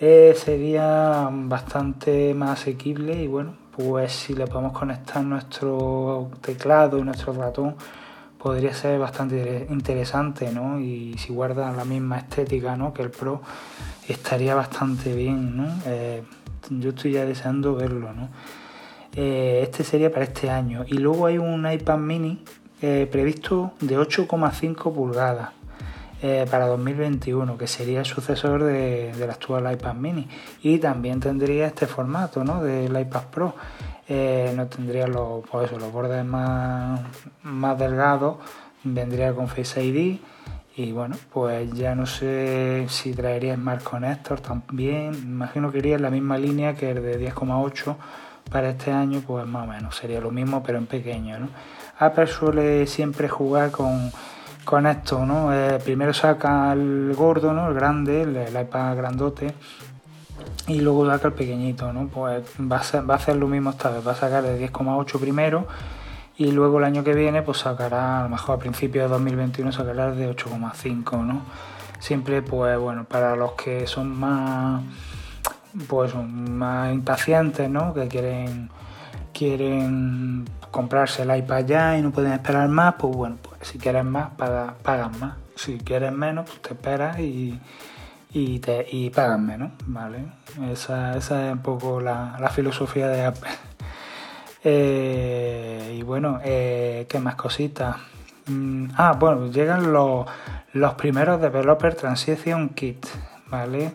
eh, 0.00 0.34
sería 0.36 1.28
bastante 1.30 2.34
más 2.34 2.60
asequible 2.60 3.22
y 3.22 3.28
bueno, 3.28 3.54
pues 3.76 4.10
si 4.10 4.34
le 4.34 4.48
podemos 4.48 4.72
conectar 4.72 5.22
nuestro 5.22 6.32
teclado 6.40 6.98
y 6.98 7.02
nuestro 7.02 7.32
ratón, 7.32 7.76
podría 8.38 8.74
ser 8.74 8.98
bastante 8.98 9.68
interesante, 9.70 10.50
¿no? 10.50 10.80
Y 10.80 11.16
si 11.16 11.32
guarda 11.32 11.70
la 11.70 11.84
misma 11.84 12.18
estética, 12.18 12.76
¿no? 12.76 12.92
Que 12.92 13.02
el 13.02 13.10
Pro, 13.10 13.40
estaría 14.08 14.56
bastante 14.56 15.14
bien. 15.14 15.64
Eh, 15.86 16.24
yo 16.70 16.90
estoy 16.90 17.12
ya 17.12 17.24
deseando 17.24 17.76
verlo, 17.76 18.12
¿no? 18.12 18.30
Este 19.14 19.84
sería 19.84 20.10
para 20.10 20.24
este 20.24 20.50
año. 20.50 20.84
Y 20.88 20.94
luego 20.98 21.26
hay 21.26 21.38
un 21.38 21.70
iPad 21.70 21.98
mini 21.98 22.42
eh, 22.82 23.08
previsto 23.10 23.72
de 23.80 23.98
8,5 23.98 24.92
pulgadas 24.92 25.50
para 26.52 26.68
2021, 26.68 27.58
que 27.58 27.66
sería 27.66 27.98
el 27.98 28.06
sucesor 28.06 28.62
de, 28.62 29.12
del 29.12 29.28
actual 29.28 29.72
iPad 29.72 29.94
mini. 29.94 30.28
Y 30.62 30.78
también 30.78 31.18
tendría 31.18 31.66
este 31.66 31.88
formato, 31.88 32.44
¿no? 32.44 32.62
Del 32.62 32.96
iPad 32.96 33.24
Pro. 33.32 33.56
Eh, 34.08 34.52
no 34.56 34.66
tendría 34.66 35.06
los, 35.06 35.42
pues 35.48 35.70
los 35.72 35.92
bordes 35.92 36.24
más, 36.24 37.00
más 37.44 37.78
delgados, 37.78 38.36
vendría 38.84 39.32
con 39.32 39.48
Face 39.48 39.82
ID 39.82 40.18
y 40.76 40.92
bueno, 40.92 41.16
pues 41.32 41.72
ya 41.72 41.94
no 41.94 42.04
sé 42.04 42.86
si 42.88 43.14
traería 43.14 43.54
Smart 43.54 43.82
Connector 43.82 44.40
también, 44.40 45.14
imagino 45.14 45.70
que 45.70 45.78
iría 45.78 45.96
en 45.96 46.02
la 46.02 46.10
misma 46.10 46.36
línea 46.36 46.74
que 46.74 46.90
el 46.90 47.02
de 47.02 47.20
10,8 47.32 47.96
para 48.50 48.70
este 48.70 48.90
año, 48.90 49.22
pues 49.26 49.46
más 49.46 49.68
o 49.68 49.70
menos, 49.70 49.96
sería 49.96 50.20
lo 50.20 50.30
mismo 50.30 50.62
pero 50.62 50.78
en 50.78 50.86
pequeño, 50.86 51.38
¿no? 51.38 51.48
Apple 52.06 52.26
suele 52.26 52.86
siempre 52.86 53.28
jugar 53.28 53.70
con, 53.70 54.10
con 54.64 54.86
esto, 54.86 55.24
¿no? 55.26 55.52
Eh, 55.54 55.78
primero 55.84 56.12
saca 56.12 56.72
el 56.72 57.14
gordo, 57.16 57.52
¿no? 57.52 57.68
El 57.68 57.74
grande, 57.74 58.22
el, 58.22 58.36
el 58.36 58.60
iPad 58.60 58.96
grandote, 58.96 59.54
y 60.66 60.80
luego 60.80 61.06
saca 61.06 61.28
el 61.28 61.34
pequeñito, 61.34 61.92
¿no? 61.92 62.08
Pues 62.08 62.44
va 62.60 62.76
a, 62.76 62.82
ser, 62.82 63.08
va 63.08 63.14
a 63.14 63.16
hacer 63.16 63.36
lo 63.36 63.48
mismo 63.48 63.70
esta 63.70 63.90
vez, 63.90 64.06
va 64.06 64.12
a 64.12 64.16
sacar 64.16 64.44
el 64.44 64.60
10,8 64.60 65.18
primero 65.18 65.66
y 66.36 66.50
luego 66.50 66.78
el 66.78 66.84
año 66.84 67.04
que 67.04 67.14
viene 67.14 67.42
pues 67.42 67.58
sacará, 67.58 68.20
a 68.20 68.22
lo 68.24 68.28
mejor 68.30 68.56
a 68.56 68.58
principios 68.58 69.04
de 69.04 69.08
2021 69.10 69.72
sacará 69.72 70.10
de 70.12 70.30
8,5, 70.34 71.24
¿no? 71.24 71.42
Siempre 71.98 72.42
pues 72.42 72.78
bueno, 72.78 73.04
para 73.04 73.36
los 73.36 73.52
que 73.52 73.86
son 73.86 74.18
más 74.18 74.82
pues 75.88 76.14
más 76.14 76.92
impacientes, 76.92 77.68
¿no? 77.68 77.94
Que 77.94 78.08
quieren 78.08 78.70
quieren 79.42 80.44
comprarse 80.70 81.22
el 81.22 81.36
iPad 81.36 81.64
ya 81.66 81.98
y 81.98 82.02
no 82.02 82.10
pueden 82.10 82.32
esperar 82.32 82.68
más, 82.68 82.94
pues 82.98 83.14
bueno, 83.14 83.36
pues 83.42 83.68
si 83.68 83.78
quieres 83.78 84.04
más, 84.04 84.30
pagan 84.36 85.18
más. 85.18 85.34
Si 85.56 85.78
quieres 85.78 86.12
menos, 86.12 86.46
pues 86.46 86.62
te 86.62 86.74
esperas 86.74 87.18
y 87.20 87.58
y, 88.34 88.58
te, 88.60 89.10
pagan 89.14 89.46
menos, 89.46 89.72
¿vale? 89.86 90.24
Esa, 90.70 91.16
es 91.16 91.30
un 91.30 91.58
poco 91.58 92.00
la, 92.00 92.36
la 92.40 92.48
filosofía 92.48 93.08
de 93.08 93.24
Apple. 93.24 93.50
Eh, 94.64 95.96
y 95.98 96.04
bueno, 96.04 96.38
eh, 96.44 97.04
¿qué 97.08 97.18
más 97.18 97.34
cositas? 97.34 97.96
Mm, 98.46 98.90
ah, 98.96 99.16
bueno, 99.18 99.50
llegan 99.50 99.92
los, 99.92 100.24
los 100.72 100.94
primeros 100.94 101.40
Developer 101.40 101.96
Transition 101.96 102.68
Kit, 102.68 103.04
¿vale? 103.48 103.90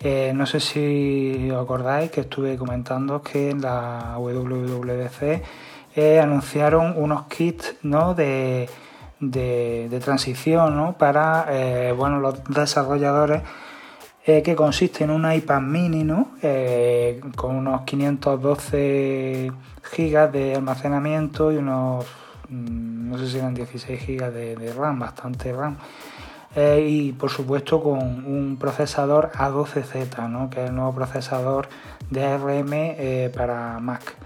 Eh, 0.00 0.32
no 0.34 0.46
sé 0.46 0.60
si 0.60 1.50
os 1.50 1.62
acordáis 1.62 2.10
que 2.10 2.22
estuve 2.22 2.56
comentando 2.56 3.22
que 3.22 3.50
en 3.50 3.62
la 3.62 4.16
WWDC 4.18 5.42
anunciaron 6.22 6.94
unos 6.96 7.26
kits 7.26 7.76
¿no? 7.82 8.14
de, 8.14 8.68
de, 9.18 10.00
transición 10.04 10.76
¿no? 10.76 10.98
para 10.98 11.46
bueno, 11.96 12.20
los 12.20 12.44
desarrolladores 12.44 13.40
eh, 14.28 14.42
que 14.42 14.56
consiste 14.56 15.04
en 15.04 15.10
un 15.10 15.30
iPad 15.30 15.60
mini, 15.60 16.02
¿no? 16.02 16.32
Eh, 16.42 17.20
con 17.36 17.54
unos 17.54 17.82
512 17.82 19.52
GB 19.96 20.32
de 20.32 20.56
almacenamiento 20.56 21.52
y 21.52 21.58
unos, 21.58 22.04
mm, 22.48 23.08
no 23.08 23.18
sé 23.18 23.28
si 23.28 23.38
eran 23.38 23.54
16 23.54 24.04
GB 24.04 24.32
de, 24.32 24.72
RAM, 24.72 24.98
bastante 24.98 25.52
RAM. 25.52 25.76
Eh, 26.56 26.86
y 26.88 27.12
por 27.12 27.30
supuesto 27.30 27.82
con 27.82 27.98
un 27.98 28.56
procesador 28.58 29.30
A12Z, 29.32 30.28
¿no? 30.28 30.50
que 30.50 30.64
es 30.64 30.70
el 30.70 30.74
nuevo 30.74 30.94
procesador 30.94 31.68
de 32.10 32.24
ARM 32.24 33.30
para 33.32 33.78
Mac, 33.78 34.16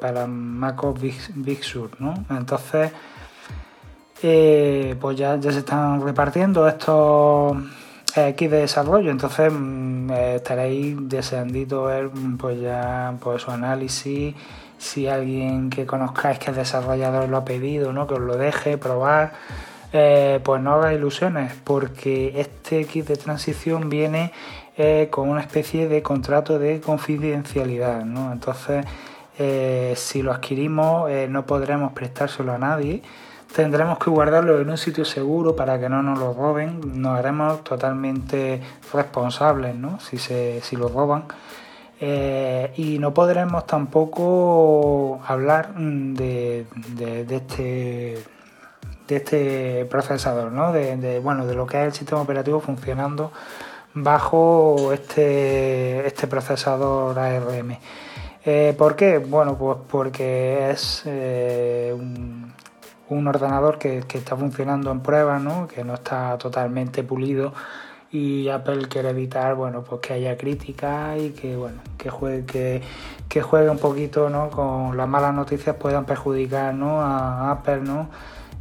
para 0.00 0.26
Mac 0.26 0.82
OS 0.82 1.30
Big, 1.34 1.62
Sur. 1.62 1.90
¿no? 2.00 2.14
Entonces, 2.28 2.90
pues 4.20 5.16
ya, 5.16 5.36
ya 5.36 5.52
se 5.52 5.58
están 5.60 6.02
repartiendo 6.02 6.66
estos 6.66 7.56
X 8.26 8.50
de 8.50 8.58
desarrollo, 8.58 9.10
entonces 9.10 9.52
mm, 9.52 10.10
estaréis 10.10 10.96
deseandito 11.08 11.84
ver 11.84 12.10
mm, 12.12 12.36
pues 12.36 12.60
ya 12.60 13.14
pues 13.20 13.42
su 13.42 13.50
análisis, 13.50 14.34
si 14.78 15.06
alguien 15.06 15.70
que 15.70 15.86
conozcáis 15.86 16.38
que 16.38 16.50
es 16.50 16.56
desarrollador 16.56 17.28
lo 17.28 17.38
ha 17.38 17.44
pedido, 17.44 17.92
¿no? 17.92 18.06
que 18.06 18.14
os 18.14 18.20
lo 18.20 18.36
deje 18.36 18.78
probar, 18.78 19.32
eh, 19.92 20.40
pues 20.42 20.60
no 20.60 20.74
haga 20.74 20.92
ilusiones, 20.92 21.52
porque 21.64 22.40
este 22.40 22.84
kit 22.84 23.06
de 23.06 23.16
transición 23.16 23.88
viene 23.88 24.32
eh, 24.76 25.08
con 25.10 25.28
una 25.28 25.40
especie 25.40 25.88
de 25.88 26.02
contrato 26.02 26.58
de 26.58 26.80
confidencialidad, 26.80 28.04
¿no? 28.04 28.32
Entonces, 28.32 28.84
eh, 29.38 29.94
si 29.96 30.22
lo 30.22 30.32
adquirimos, 30.32 31.10
no 31.28 31.46
podremos 31.46 31.92
prestárselo 31.92 32.52
a 32.52 32.58
nadie 32.58 33.02
tendremos 33.54 33.98
que 33.98 34.10
guardarlo 34.10 34.60
en 34.60 34.68
un 34.68 34.76
sitio 34.76 35.06
seguro 35.06 35.56
para 35.56 35.80
que 35.80 35.88
no 35.88 36.02
nos 36.02 36.18
lo 36.18 36.34
roben. 36.34 37.00
Nos 37.00 37.18
haremos 37.18 37.64
totalmente 37.64 38.60
responsables 38.92 39.74
¿no? 39.74 39.98
si, 40.00 40.18
se, 40.18 40.60
si 40.60 40.76
lo 40.76 40.88
roban. 40.88 41.24
Y 42.76 42.98
no 42.98 43.14
podremos 43.14 43.66
tampoco 43.66 45.20
hablar 45.26 45.74
de, 45.74 46.66
este 47.30 48.18
de 49.08 49.16
este 49.16 49.84
procesador, 49.86 50.52
¿no? 50.52 50.70
De, 50.72 51.18
bueno, 51.20 51.46
de 51.46 51.54
lo 51.54 51.66
que 51.66 51.80
es 51.80 51.86
el 51.86 51.92
sistema 51.94 52.20
operativo 52.20 52.60
funcionando 52.60 53.32
bajo 53.94 54.92
este, 54.92 56.06
este 56.06 56.26
procesador 56.26 57.18
ARM. 57.18 57.78
Eh, 58.44 58.74
¿Por 58.76 58.94
qué? 58.96 59.18
Bueno, 59.18 59.56
pues 59.56 59.78
porque 59.90 60.70
es 60.70 61.02
eh, 61.06 61.94
un, 63.08 63.26
ordenador 63.26 63.78
que, 63.78 64.04
está 64.12 64.36
funcionando 64.36 64.92
en 64.92 65.00
prueba, 65.00 65.38
¿no? 65.38 65.66
que 65.66 65.82
no 65.84 65.94
está 65.94 66.36
totalmente 66.38 67.02
pulido 67.02 67.52
y 68.10 68.48
Apple 68.48 68.88
quiere 68.88 69.10
evitar 69.10 69.54
bueno 69.54 69.82
pues 69.82 70.00
que 70.00 70.14
haya 70.14 70.34
críticas 70.38 71.20
y 71.20 71.30
que 71.32 71.56
bueno 71.56 71.82
que 71.98 72.08
juegue 72.08 72.82
que, 73.28 73.42
juegue 73.42 73.68
un 73.68 73.76
poquito 73.76 74.30
¿no? 74.30 74.48
con 74.48 74.96
las 74.96 75.06
malas 75.06 75.34
noticias 75.34 75.76
puedan 75.76 76.06
perjudicar 76.06 76.72
¿no? 76.72 77.02
a 77.02 77.50
Apple 77.50 77.82
¿no? 77.82 78.08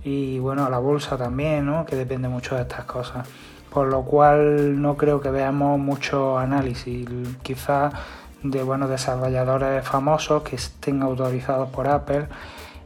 Y 0.08 0.40
bueno 0.40 0.66
a 0.66 0.70
la 0.70 0.80
bolsa 0.80 1.18
también 1.18 1.66
¿no? 1.66 1.86
que 1.86 1.98
depende 1.98 2.30
mucho 2.30 2.56
de 2.56 2.62
estas 2.62 2.86
cosas 2.86 3.28
por 3.70 3.88
lo 3.88 4.04
cual 4.04 4.82
no 4.82 4.96
creo 4.96 5.20
que 5.20 5.30
veamos 5.30 5.78
mucho 5.80 6.38
análisis 6.38 7.08
quizás 7.44 7.94
de 8.42 8.64
buenos 8.64 8.90
desarrolladores 8.90 9.86
famosos 9.86 10.44
que 10.44 10.56
estén 10.56 11.02
autorizados 11.02 11.70
por 11.70 11.88
Apple 11.88 12.28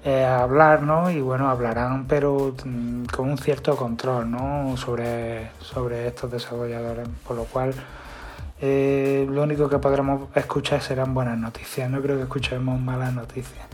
eh, 0.04 0.26
hablar, 0.26 0.82
¿no? 0.82 1.12
Y 1.12 1.22
bueno, 1.22 1.48
hablarán, 1.48 2.08
pero 2.08 2.56
mm, 2.66 3.04
con 3.06 3.30
un 3.30 3.38
cierto 3.38 3.76
control, 3.76 4.32
¿no? 4.32 4.76
Sobre, 4.76 5.52
sobre 5.60 6.08
estos 6.08 6.32
desarrolladores, 6.32 7.08
por 7.28 7.36
lo 7.38 7.44
cual 7.44 7.76
eh, 8.60 9.28
lo 9.30 9.44
único 9.44 9.70
que 9.70 9.78
podremos 9.78 10.36
escuchar 10.36 10.82
serán 10.82 11.14
buenas 11.14 11.38
noticias, 11.38 11.88
no 11.88 12.02
creo 12.02 12.18
que 12.18 12.24
escuchemos 12.24 12.82
malas 12.82 13.14
noticias. 13.14 13.68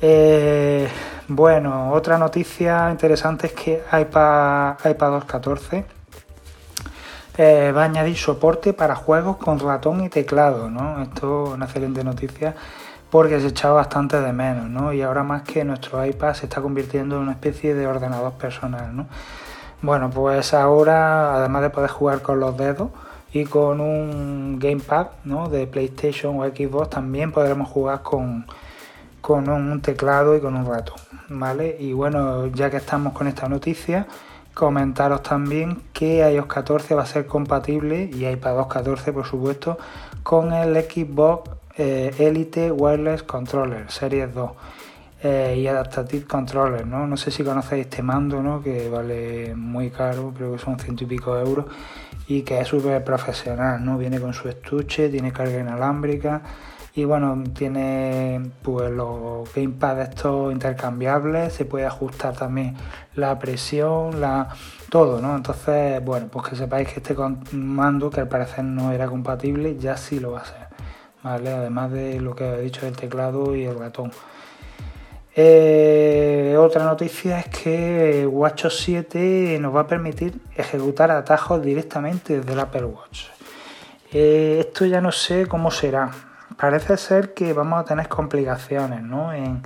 Eh, 0.00 0.88
bueno, 1.26 1.92
otra 1.92 2.18
noticia 2.18 2.90
interesante 2.90 3.48
es 3.48 3.52
que 3.52 3.82
iPad, 3.92 4.76
iPad 4.84 5.22
2.14 5.22 5.84
va 7.72 7.82
a 7.82 7.84
añadir 7.84 8.16
soporte 8.16 8.72
para 8.72 8.94
juegos 8.94 9.36
con 9.36 9.58
ratón 9.58 10.04
y 10.04 10.08
teclado, 10.08 10.70
¿no? 10.70 11.02
Esto 11.02 11.48
es 11.48 11.54
una 11.54 11.66
excelente 11.66 12.02
noticia 12.04 12.54
porque 13.10 13.40
se 13.40 13.48
echaba 13.48 13.74
bastante 13.76 14.20
de 14.20 14.32
menos, 14.32 14.68
¿no? 14.68 14.92
Y 14.92 15.02
ahora 15.02 15.22
más 15.22 15.42
que 15.42 15.64
nuestro 15.64 16.04
iPad 16.04 16.34
se 16.34 16.46
está 16.46 16.60
convirtiendo 16.60 17.16
en 17.16 17.22
una 17.22 17.32
especie 17.32 17.74
de 17.74 17.86
ordenador 17.86 18.32
personal, 18.32 18.94
¿no? 18.94 19.06
Bueno, 19.82 20.10
pues 20.10 20.54
ahora, 20.54 21.36
además 21.36 21.62
de 21.62 21.70
poder 21.70 21.90
jugar 21.90 22.22
con 22.22 22.40
los 22.40 22.56
dedos 22.56 22.90
y 23.32 23.44
con 23.44 23.80
un 23.80 24.58
gamepad, 24.58 25.08
¿no? 25.24 25.48
De 25.48 25.66
PlayStation 25.66 26.40
o 26.40 26.44
Xbox, 26.44 26.90
también 26.90 27.32
podremos 27.32 27.68
jugar 27.68 28.02
con, 28.02 28.46
con 29.20 29.48
un 29.48 29.80
teclado 29.80 30.36
y 30.36 30.40
con 30.40 30.56
un 30.56 30.66
ratón, 30.66 30.98
¿vale? 31.28 31.76
Y 31.78 31.92
bueno, 31.92 32.46
ya 32.48 32.70
que 32.70 32.78
estamos 32.78 33.12
con 33.12 33.26
esta 33.26 33.48
noticia, 33.48 34.06
comentaros 34.54 35.22
también 35.22 35.82
que 35.92 36.28
iOS 36.28 36.46
14 36.46 36.94
va 36.94 37.02
a 37.02 37.06
ser 37.06 37.26
compatible 37.26 38.10
y 38.12 38.26
iPadOS 38.26 38.66
14 38.66 39.12
por 39.12 39.24
supuesto 39.24 39.78
con 40.24 40.52
el 40.52 40.74
Xbox 40.74 41.50
eh, 41.76 42.12
Elite 42.18 42.72
Wireless 42.72 43.22
Controller 43.22 43.88
Series 43.88 44.34
2 44.34 44.50
eh, 45.22 45.56
y 45.58 45.66
Adaptative 45.68 46.24
Controller, 46.26 46.86
¿no? 46.86 47.06
No 47.06 47.16
sé 47.16 47.30
si 47.30 47.44
conocéis 47.44 47.86
este 47.86 48.02
mando, 48.02 48.42
¿no? 48.42 48.60
Que 48.60 48.88
vale 48.88 49.54
muy 49.54 49.90
caro, 49.90 50.32
creo 50.36 50.52
que 50.52 50.58
son 50.58 50.78
ciento 50.78 51.04
y 51.04 51.06
pico 51.06 51.38
euros 51.38 51.66
y 52.26 52.42
que 52.42 52.60
es 52.60 52.68
súper 52.68 53.02
profesional, 53.04 53.84
¿no? 53.84 53.96
Viene 53.96 54.20
con 54.20 54.34
su 54.34 54.48
estuche, 54.48 55.08
tiene 55.08 55.32
carga 55.32 55.60
inalámbrica 55.60 56.42
y 56.94 57.04
bueno, 57.04 57.44
tiene 57.54 58.50
pues 58.62 58.90
los 58.90 59.52
gamepad 59.54 60.00
estos 60.00 60.52
intercambiables, 60.52 61.52
se 61.52 61.64
puede 61.64 61.86
ajustar 61.86 62.36
también 62.36 62.76
la 63.14 63.38
presión, 63.38 64.20
la 64.20 64.48
todo, 64.90 65.20
¿no? 65.20 65.36
Entonces, 65.36 66.04
bueno, 66.04 66.28
pues 66.30 66.48
que 66.48 66.56
sepáis 66.56 66.88
que 66.88 67.00
este 67.00 67.14
mando 67.52 68.10
que 68.10 68.20
al 68.20 68.28
parecer 68.28 68.64
no 68.64 68.92
era 68.92 69.06
compatible, 69.06 69.76
ya 69.78 69.96
sí 69.96 70.18
lo 70.18 70.32
va 70.32 70.40
a 70.40 70.44
ser, 70.44 70.66
¿vale? 71.22 71.50
Además 71.50 71.92
de 71.92 72.20
lo 72.20 72.34
que 72.34 72.44
he 72.44 72.60
dicho 72.62 72.86
del 72.86 72.96
teclado 72.96 73.54
y 73.54 73.64
el 73.64 73.78
ratón. 73.78 74.10
Eh, 75.40 76.56
otra 76.58 76.84
noticia 76.84 77.38
es 77.38 77.46
que 77.46 78.26
WatchOS 78.26 78.76
7 78.80 79.58
nos 79.60 79.72
va 79.72 79.82
a 79.82 79.86
permitir 79.86 80.40
ejecutar 80.56 81.12
atajos 81.12 81.62
directamente 81.62 82.38
desde 82.38 82.54
el 82.54 82.58
Apple 82.58 82.86
Watch. 82.86 83.26
Eh, 84.10 84.56
esto 84.58 84.84
ya 84.84 85.00
no 85.00 85.12
sé 85.12 85.46
cómo 85.46 85.70
será, 85.70 86.10
parece 86.58 86.96
ser 86.96 87.34
que 87.34 87.52
vamos 87.52 87.80
a 87.80 87.84
tener 87.84 88.08
complicaciones 88.08 89.00
en, 89.00 89.62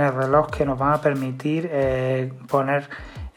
el 0.00 0.12
reloj 0.12 0.50
que 0.50 0.66
nos 0.66 0.78
van 0.78 0.92
a 0.92 1.00
permitir 1.00 1.68
eh, 1.72 2.30
poner 2.46 2.88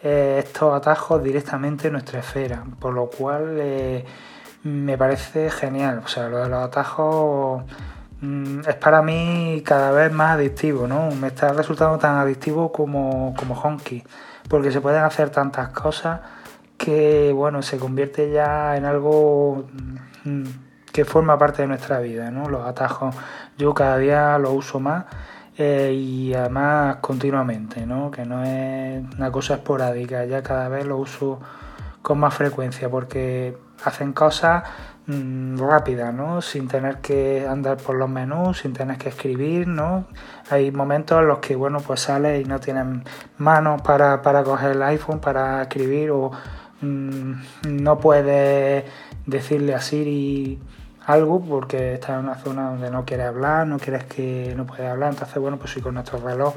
eh, 0.04 0.42
estos 0.46 0.76
atajos 0.76 1.24
directamente 1.24 1.88
en 1.88 1.94
nuestra 1.94 2.20
esfera, 2.20 2.64
por 2.80 2.94
lo 2.94 3.10
cual 3.10 3.56
eh, 3.58 4.06
me 4.64 4.98
parece 4.98 5.50
genial. 5.50 6.02
O 6.04 6.08
sea, 6.10 6.28
lo 6.28 6.40
de 6.40 6.50
los 6.50 6.62
atajos 6.62 7.64
mm, 8.20 8.60
es 8.68 8.76
para 8.76 9.02
mí 9.02 9.64
cada 9.66 9.92
vez 9.92 10.12
más 10.12 10.32
adictivo, 10.32 10.86
¿no? 10.86 11.12
Me 11.12 11.28
está 11.28 11.54
resultando 11.54 11.98
tan 11.98 12.18
adictivo 12.18 12.74
como, 12.74 13.34
como 13.38 13.56
Honky, 13.56 14.04
porque 14.50 14.72
se 14.72 14.82
pueden 14.82 15.04
hacer 15.04 15.30
tantas 15.30 15.70
cosas 15.70 16.20
que, 16.78 17.32
bueno, 17.34 17.62
se 17.62 17.78
convierte 17.78 18.32
ya 18.32 18.76
en 18.76 18.84
algo... 18.84 19.66
Mm, 20.26 20.71
que 20.92 21.06
forma 21.06 21.38
parte 21.38 21.62
de 21.64 21.68
nuestra 21.68 22.00
vida, 22.00 22.32
¿no? 22.32 22.50
Los 22.50 22.68
atajos 22.68 23.16
yo 23.58 23.74
cada 23.74 23.98
día 23.98 24.38
los 24.38 24.54
uso 24.54 24.80
más 24.80 25.06
eh, 25.58 25.94
y 25.94 26.34
además 26.34 26.98
continuamente, 27.02 27.86
¿no? 27.86 28.12
Que 28.12 28.26
no 28.26 28.44
es 28.44 29.04
una 29.18 29.32
cosa 29.32 29.56
esporádica, 29.56 30.26
ya 30.26 30.42
cada 30.42 30.70
vez 30.70 30.86
lo 30.86 30.98
uso 30.98 31.40
con 32.02 32.20
más 32.20 32.34
frecuencia 32.34 32.90
porque 32.90 33.58
hacen 33.84 34.14
cosas 34.14 34.64
mm, 35.08 35.58
rápidas, 35.58 36.14
¿no? 36.14 36.42
Sin 36.42 36.68
tener 36.68 36.98
que 36.98 37.46
andar 37.48 37.78
por 37.78 37.96
los 37.96 38.10
menús, 38.10 38.60
sin 38.60 38.74
tener 38.74 38.98
que 38.98 39.10
escribir, 39.10 39.68
¿no? 39.68 40.06
Hay 40.50 40.72
momentos 40.72 41.20
en 41.22 41.28
los 41.28 41.40
que, 41.40 41.56
bueno, 41.56 41.80
pues 41.80 42.02
sale 42.02 42.40
y 42.40 42.46
no 42.46 42.60
tienen 42.60 43.04
manos 43.38 43.82
para, 43.82 44.22
para 44.22 44.44
coger 44.44 44.72
el 44.72 44.84
iPhone, 44.84 45.20
para 45.20 45.62
escribir 45.64 46.12
o 46.12 46.32
mm, 46.82 47.34
no 47.70 48.00
puede 48.00 48.86
decirle 49.26 49.76
a 49.76 49.82
Siri 49.82 50.60
algo 51.12 51.42
porque 51.42 51.96
está 51.96 52.14
en 52.14 52.26
una 52.26 52.36
zona 52.36 52.70
donde 52.70 52.90
no 52.90 53.06
quiere 53.06 53.24
hablar, 53.24 53.68
no 53.68 53.78
quieres 53.80 54.06
que 54.06 54.54
no 54.56 54.66
puede 54.66 54.88
hablar, 54.88 55.12
entonces 55.12 55.38
bueno, 55.38 55.58
pues 55.58 55.72
si 55.72 55.82
con 55.82 55.94
nuestro 55.96 56.20
reloj 56.20 56.56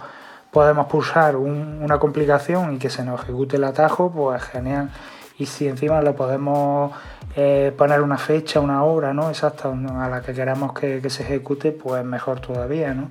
podemos 0.54 0.86
pulsar 0.86 1.36
una 1.36 1.98
complicación 1.98 2.74
y 2.74 2.78
que 2.78 2.88
se 2.88 3.02
nos 3.02 3.20
ejecute 3.22 3.56
el 3.56 3.64
atajo, 3.64 4.10
pues 4.12 4.42
genial. 4.44 4.88
Y 5.36 5.46
si 5.46 5.66
encima 5.66 6.00
le 6.00 6.12
podemos 6.12 6.92
eh, 7.34 7.74
poner 7.76 8.00
una 8.00 8.18
fecha, 8.18 8.60
una 8.60 8.84
hora, 8.84 9.12
¿no? 9.12 9.30
Exacta 9.30 9.68
a 9.68 10.08
la 10.08 10.22
que 10.22 10.32
queramos 10.32 10.72
que, 10.72 11.10
se 11.10 11.24
ejecute, 11.24 11.72
pues 11.72 12.04
mejor 12.04 12.38
todavía, 12.38 12.94
¿no? 12.94 13.10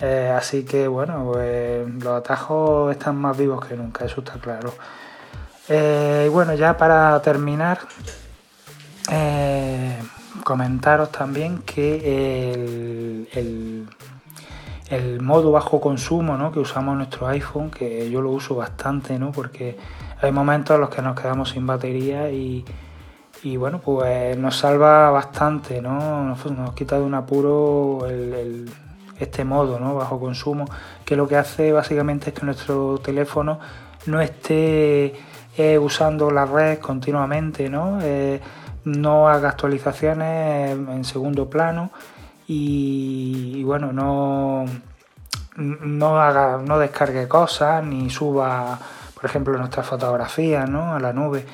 Eh, 0.00 0.34
así 0.36 0.64
que 0.64 0.88
bueno, 0.88 1.30
pues 1.32 1.88
los 2.02 2.18
atajos 2.18 2.90
están 2.90 3.16
más 3.16 3.38
vivos 3.38 3.64
que 3.64 3.76
nunca, 3.76 4.04
eso 4.04 4.20
está 4.20 4.34
claro. 4.34 4.74
Eh, 5.68 6.24
y 6.26 6.28
bueno, 6.30 6.54
ya 6.54 6.76
para 6.76 7.20
terminar, 7.22 7.78
comentaros 10.46 11.10
también 11.10 11.58
que 11.66 13.26
el, 13.34 13.88
el, 14.88 15.20
modo 15.20 15.50
bajo 15.50 15.80
consumo 15.80 16.36
¿no? 16.36 16.52
que 16.52 16.60
usamos 16.60 16.92
en 16.92 16.98
nuestro 16.98 17.26
iPhone, 17.26 17.68
que 17.68 18.08
yo 18.08 18.22
lo 18.22 18.30
uso 18.30 18.54
bastante, 18.54 19.18
¿no? 19.18 19.32
porque 19.32 19.76
hay 20.22 20.30
momentos 20.30 20.76
en 20.76 20.82
los 20.82 20.90
que 20.90 21.02
nos 21.02 21.20
quedamos 21.20 21.50
sin 21.50 21.66
batería 21.66 22.30
y, 22.30 22.64
y 23.42 23.56
bueno, 23.56 23.80
pues 23.80 24.38
nos 24.38 24.56
salva 24.56 25.10
bastante, 25.10 25.82
¿no? 25.82 26.22
Nos, 26.22 26.74
quita 26.74 26.96
de 26.96 27.02
un 27.02 27.14
apuro 27.14 28.06
el, 28.06 28.70
este 29.18 29.44
modo, 29.44 29.80
¿no? 29.80 29.96
Bajo 29.96 30.20
consumo, 30.20 30.66
que 31.04 31.16
lo 31.16 31.26
que 31.26 31.36
hace 31.36 31.72
básicamente 31.72 32.30
es 32.30 32.38
que 32.38 32.46
nuestro 32.46 32.98
teléfono 32.98 33.58
no 34.06 34.20
esté 34.20 35.12
eh, 35.58 35.76
usando 35.76 36.30
la 36.30 36.46
red 36.46 36.78
continuamente, 36.78 37.68
¿no? 37.68 37.98
Eh, 38.00 38.40
no 38.86 39.28
haga 39.28 39.48
actualizaciones 39.50 40.70
en 40.70 41.04
segundo 41.04 41.50
plano 41.50 41.90
y, 42.46 43.64
bueno, 43.64 43.92
no, 43.92 44.64
no, 45.56 46.20
haga, 46.20 46.58
no 46.58 46.78
descargue 46.78 47.26
cosas 47.26 47.84
ni 47.84 48.08
suba, 48.10 48.78
por 49.14 49.24
ejemplo, 49.24 49.58
nuestras 49.58 49.86
fotografías 49.86 50.70
¿no? 50.70 50.94
a 50.94 51.00
la 51.00 51.12
nube. 51.12 51.44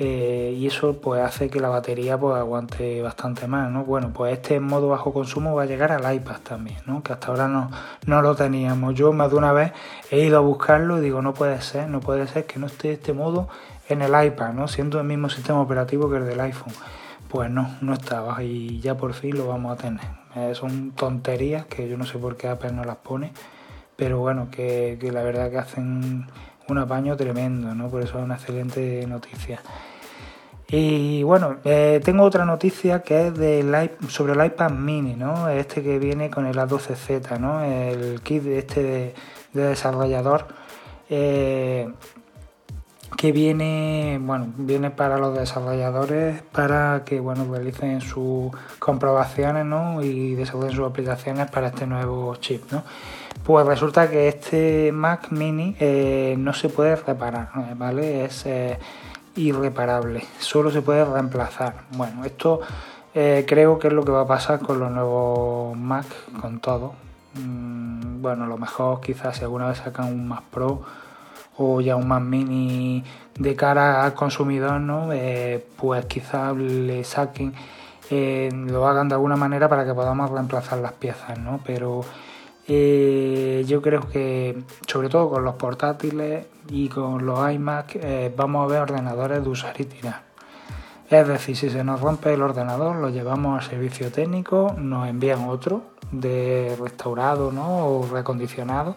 Eh, 0.00 0.54
y 0.56 0.64
eso 0.68 1.00
pues 1.00 1.20
hace 1.20 1.50
que 1.50 1.58
la 1.58 1.68
batería 1.68 2.16
pues 2.16 2.36
aguante 2.36 3.02
bastante 3.02 3.48
más, 3.48 3.68
¿no? 3.68 3.84
Bueno, 3.84 4.12
pues 4.14 4.32
este 4.32 4.60
modo 4.60 4.88
bajo 4.90 5.12
consumo 5.12 5.56
va 5.56 5.64
a 5.64 5.66
llegar 5.66 5.90
al 5.90 6.14
iPad 6.14 6.36
también, 6.38 6.78
¿no? 6.86 7.02
Que 7.02 7.14
hasta 7.14 7.26
ahora 7.26 7.48
no, 7.48 7.68
no 8.06 8.22
lo 8.22 8.36
teníamos. 8.36 8.94
Yo 8.94 9.12
más 9.12 9.28
de 9.32 9.36
una 9.36 9.52
vez 9.52 9.72
he 10.12 10.20
ido 10.20 10.38
a 10.38 10.40
buscarlo 10.40 10.98
y 10.98 11.00
digo, 11.00 11.20
no 11.20 11.34
puede 11.34 11.60
ser, 11.62 11.88
no 11.88 11.98
puede 11.98 12.28
ser 12.28 12.46
que 12.46 12.60
no 12.60 12.66
esté 12.68 12.92
este 12.92 13.12
modo 13.12 13.48
en 13.88 14.02
el 14.02 14.26
iPad, 14.26 14.52
¿no? 14.52 14.68
Siendo 14.68 15.00
el 15.00 15.06
mismo 15.06 15.28
sistema 15.28 15.60
operativo 15.60 16.10
que 16.10 16.18
el 16.18 16.26
del 16.26 16.40
iPhone. 16.40 16.72
Pues 17.28 17.50
no, 17.50 17.76
no 17.80 17.92
estaba 17.92 18.42
y 18.42 18.80
ya 18.80 18.96
por 18.96 19.12
fin 19.12 19.36
lo 19.36 19.48
vamos 19.48 19.72
a 19.72 19.82
tener. 19.82 20.06
Eh, 20.34 20.54
son 20.54 20.92
tonterías 20.92 21.66
que 21.66 21.88
yo 21.88 21.96
no 21.96 22.06
sé 22.06 22.18
por 22.18 22.36
qué 22.36 22.48
Apple 22.48 22.72
no 22.72 22.84
las 22.84 22.96
pone, 22.96 23.32
pero 23.96 24.18
bueno, 24.18 24.48
que, 24.50 24.98
la 25.12 25.22
verdad 25.22 25.50
que 25.50 25.58
hacen 25.58 26.26
un 26.68 26.78
apaño 26.78 27.16
tremendo, 27.16 27.74
¿no? 27.74 27.88
Por 27.88 28.02
eso 28.02 28.18
es 28.18 28.24
una 28.24 28.36
excelente 28.36 29.06
noticia. 29.06 29.60
Y 30.70 31.22
bueno, 31.22 31.56
eh, 31.64 32.00
tengo 32.04 32.24
otra 32.24 32.44
noticia 32.44 33.00
que 33.02 33.28
es 33.28 33.34
de 33.34 33.90
sobre 34.08 34.34
el 34.34 34.44
iPad 34.44 34.70
mini, 34.70 35.14
¿no? 35.14 35.48
Este 35.48 35.82
que 35.82 35.98
viene 35.98 36.28
con 36.28 36.46
el 36.46 36.56
A12Z, 36.56 37.38
¿no? 37.38 37.62
El 37.62 38.20
kit 38.20 38.44
este 38.46 38.82
de, 38.82 39.14
de 39.54 39.62
desarrollador. 39.62 40.46
Eh, 41.08 41.90
que 43.16 43.32
viene, 43.32 44.18
bueno, 44.20 44.52
viene 44.56 44.90
para 44.90 45.18
los 45.18 45.36
desarrolladores 45.36 46.42
para 46.52 47.02
que 47.04 47.20
bueno, 47.20 47.46
realicen 47.50 48.00
sus 48.00 48.50
comprobaciones 48.78 49.64
¿no? 49.64 50.02
y 50.02 50.34
desarrollen 50.34 50.76
sus 50.76 50.86
aplicaciones 50.86 51.50
para 51.50 51.68
este 51.68 51.86
nuevo 51.86 52.36
chip. 52.36 52.70
¿no? 52.70 52.84
Pues 53.44 53.66
resulta 53.66 54.10
que 54.10 54.28
este 54.28 54.92
Mac 54.92 55.30
Mini 55.30 55.74
eh, 55.80 56.36
no 56.38 56.52
se 56.52 56.68
puede 56.68 56.96
reparar, 56.96 57.48
¿vale? 57.76 58.26
Es 58.26 58.44
eh, 58.44 58.78
irreparable, 59.36 60.24
solo 60.38 60.70
se 60.70 60.82
puede 60.82 61.04
reemplazar. 61.04 61.84
Bueno, 61.92 62.24
esto 62.24 62.60
eh, 63.14 63.46
creo 63.48 63.78
que 63.78 63.88
es 63.88 63.94
lo 63.94 64.04
que 64.04 64.12
va 64.12 64.22
a 64.22 64.26
pasar 64.26 64.60
con 64.60 64.78
los 64.78 64.90
nuevos 64.90 65.76
Mac, 65.78 66.06
con 66.40 66.60
todo. 66.60 66.92
Mm, 67.34 68.20
bueno, 68.20 68.46
lo 68.46 68.58
mejor 68.58 69.00
quizás 69.00 69.38
si 69.38 69.44
alguna 69.44 69.68
vez 69.68 69.78
sacan 69.78 70.06
un 70.06 70.28
Mac 70.28 70.42
Pro 70.50 70.82
o 71.58 71.80
ya 71.80 71.96
un 71.96 72.08
Mac 72.08 72.22
Mini 72.22 73.04
de 73.38 73.54
cara 73.54 74.04
al 74.04 74.14
consumidor, 74.14 74.80
¿no? 74.80 75.12
Eh, 75.12 75.64
pues 75.76 76.06
quizás 76.06 76.56
le 76.56 77.04
saquen, 77.04 77.52
eh, 78.10 78.48
lo 78.52 78.86
hagan 78.86 79.08
de 79.08 79.14
alguna 79.14 79.36
manera 79.36 79.68
para 79.68 79.84
que 79.84 79.94
podamos 79.94 80.30
reemplazar 80.30 80.78
las 80.78 80.92
piezas, 80.92 81.38
¿no? 81.38 81.60
Pero 81.64 82.04
eh, 82.66 83.64
yo 83.66 83.82
creo 83.82 84.08
que, 84.08 84.62
sobre 84.86 85.08
todo 85.08 85.30
con 85.30 85.44
los 85.44 85.54
portátiles 85.54 86.46
y 86.68 86.88
con 86.88 87.26
los 87.26 87.50
iMac, 87.52 87.98
vamos 88.36 88.64
a 88.64 88.72
ver 88.72 88.82
ordenadores 88.82 89.42
de 89.42 89.48
usar 89.48 89.80
y 89.80 89.84
tirar. 89.84 90.22
Es 91.10 91.26
decir, 91.26 91.56
si 91.56 91.70
se 91.70 91.82
nos 91.84 92.00
rompe 92.00 92.34
el 92.34 92.42
ordenador, 92.42 92.96
lo 92.96 93.08
llevamos 93.08 93.62
al 93.62 93.70
servicio 93.70 94.12
técnico, 94.12 94.74
nos 94.76 95.08
envían 95.08 95.48
otro 95.48 95.82
de 96.12 96.76
restaurado 96.78 97.50
¿no? 97.50 97.86
o 97.86 98.06
recondicionado 98.06 98.96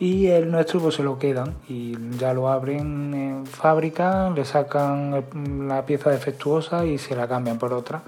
y 0.00 0.26
el 0.26 0.50
nuestro 0.50 0.80
pues 0.80 0.94
se 0.94 1.02
lo 1.02 1.18
quedan 1.18 1.54
y 1.68 1.96
ya 2.18 2.32
lo 2.32 2.48
abren 2.48 3.14
en 3.14 3.46
fábrica, 3.46 4.30
le 4.30 4.44
sacan 4.44 5.24
la 5.66 5.84
pieza 5.84 6.10
defectuosa 6.10 6.84
y 6.84 6.98
se 6.98 7.16
la 7.16 7.26
cambian 7.26 7.58
por 7.58 7.72
otra 7.72 8.02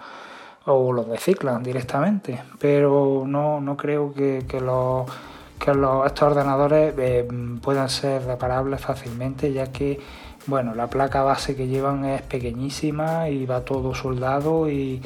o 0.67 0.93
lo 0.93 1.03
reciclan 1.03 1.63
directamente, 1.63 2.43
pero 2.59 3.25
no, 3.27 3.61
no 3.61 3.77
creo 3.77 4.13
que, 4.13 4.45
que, 4.47 4.61
los, 4.61 5.11
que 5.59 5.75
los, 5.75 6.07
estos 6.07 6.31
ordenadores 6.31 6.95
eh, 6.99 7.27
puedan 7.63 7.89
ser 7.89 8.25
reparables 8.25 8.81
fácilmente 8.81 9.53
ya 9.53 9.73
que 9.73 9.99
bueno, 10.47 10.75
la 10.75 10.89
placa 10.89 11.23
base 11.23 11.55
que 11.55 11.69
llevan 11.69 12.05
es 12.05 12.23
pequeñísima 12.23 13.29
y 13.29 13.47
va 13.47 13.61
todo 13.61 13.95
soldado 13.95 14.71
y 14.71 15.03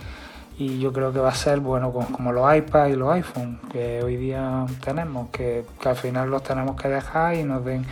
y 0.57 0.79
yo 0.79 0.93
creo 0.93 1.13
que 1.13 1.19
va 1.19 1.31
a 1.31 1.35
ser 1.35 1.61
bueno 1.61 1.93
como, 1.93 2.33
los 2.33 2.57
iPads 2.57 2.93
y 2.93 2.97
los 2.97 3.13
iPhones 3.13 3.59
que 3.73 4.03
hoy 4.03 4.17
día 4.17 4.67
tenemos, 4.85 5.31
que, 5.31 5.65
al 5.85 5.97
final 5.97 6.31
los 6.31 6.43
tenemos 6.43 6.81
que 6.81 6.89
dejar 6.89 7.35
y 7.35 7.43
nos 7.43 7.65
den 7.65 7.85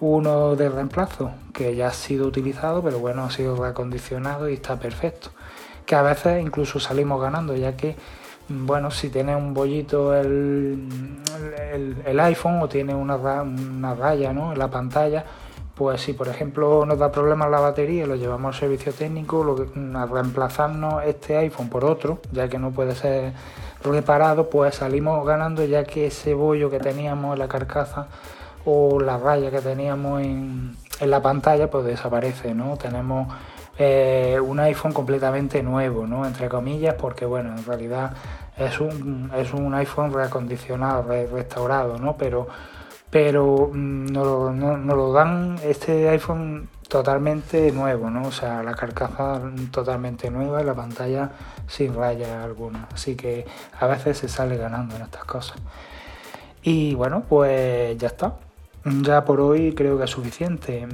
uno 0.00 0.56
de 0.56 0.68
reemplazo 0.68 1.30
que 1.52 1.76
ya 1.76 1.88
ha 1.88 1.92
sido 1.92 2.26
utilizado, 2.26 2.82
pero 2.82 2.98
bueno, 2.98 3.24
ha 3.24 3.30
sido 3.30 3.54
reacondicionado 3.56 4.48
y 4.48 4.54
está 4.54 4.76
perfecto. 4.76 5.30
Que 5.86 5.94
a 5.94 6.02
veces 6.02 6.42
incluso 6.42 6.80
salimos 6.80 7.20
ganando, 7.20 7.54
ya 7.54 7.76
que, 7.76 7.96
bueno, 8.48 8.90
si 8.90 9.10
tiene 9.10 9.36
un 9.36 9.54
bollito 9.54 10.14
el, 10.14 10.88
el, 12.04 12.20
iPhone 12.20 12.60
o 12.62 12.68
tiene 12.68 12.94
una, 12.94 13.16
una 13.16 13.94
raya 13.94 14.32
¿no? 14.32 14.52
en 14.52 14.58
la 14.58 14.68
pantalla, 14.68 15.24
pues 15.80 16.02
si 16.02 16.12
por 16.12 16.28
ejemplo 16.28 16.84
nos 16.84 16.98
da 16.98 17.10
problemas 17.10 17.50
la 17.50 17.58
batería, 17.58 18.06
lo 18.06 18.14
llevamos 18.14 18.54
al 18.54 18.60
servicio 18.60 18.92
técnico, 18.92 19.42
lo 19.42 19.56
que, 19.56 19.66
a 19.96 20.04
reemplazarnos 20.04 21.02
este 21.04 21.38
iPhone 21.38 21.70
por 21.70 21.86
otro, 21.86 22.18
ya 22.32 22.50
que 22.50 22.58
no 22.58 22.70
puede 22.70 22.94
ser 22.94 23.32
reparado, 23.82 24.50
pues 24.50 24.74
salimos 24.74 25.26
ganando 25.26 25.64
ya 25.64 25.84
que 25.84 26.08
ese 26.08 26.34
bollo 26.34 26.68
que 26.68 26.80
teníamos 26.80 27.32
en 27.32 27.38
la 27.38 27.48
carcasa 27.48 28.08
o 28.66 29.00
la 29.00 29.16
raya 29.16 29.50
que 29.50 29.62
teníamos 29.62 30.20
en, 30.20 30.76
la 31.00 31.22
pantalla 31.22 31.70
pues 31.70 31.86
desaparece, 31.86 32.52
¿no? 32.52 32.76
Tenemos 32.76 33.32
eh, 33.78 34.38
un 34.38 34.60
iPhone 34.60 34.92
completamente 34.92 35.62
nuevo, 35.62 36.06
¿no? 36.06 36.26
Entre 36.26 36.50
comillas, 36.50 36.94
porque 36.96 37.24
bueno, 37.24 37.56
en 37.56 37.64
realidad 37.64 38.12
es 38.58 38.78
un, 38.80 39.30
es 39.34 39.54
un 39.54 39.72
iPhone 39.72 40.12
reacondicionado, 40.12 41.04
restaurado, 41.32 41.96
¿no? 41.96 42.18
Pero, 42.18 42.48
pero 43.10 43.70
mm, 43.72 44.06
nos, 44.06 44.54
no, 44.54 44.76
lo 44.76 45.12
dan 45.12 45.56
este 45.64 46.08
iPhone 46.08 46.68
totalmente 46.88 47.70
nuevo, 47.72 48.10
¿no? 48.10 48.28
O 48.28 48.32
sea, 48.32 48.62
la 48.62 48.74
carcasa 48.74 49.40
totalmente 49.70 50.30
nueva 50.30 50.62
y 50.62 50.64
la 50.64 50.74
pantalla 50.74 51.30
sin 51.68 51.94
raya 51.94 52.42
alguna. 52.42 52.88
Así 52.92 53.16
que 53.16 53.46
a 53.78 53.86
veces 53.86 54.18
se 54.18 54.28
sale 54.28 54.56
ganando 54.56 54.96
en 54.96 55.02
estas 55.02 55.24
cosas. 55.24 55.56
Y 56.62 56.94
bueno, 56.94 57.24
pues 57.28 57.96
ya 57.98 58.08
está. 58.08 58.34
Ya 58.84 59.24
por 59.24 59.40
hoy 59.40 59.74
creo 59.74 59.98
que 59.98 60.04
es 60.04 60.10
suficiente. 60.10 60.86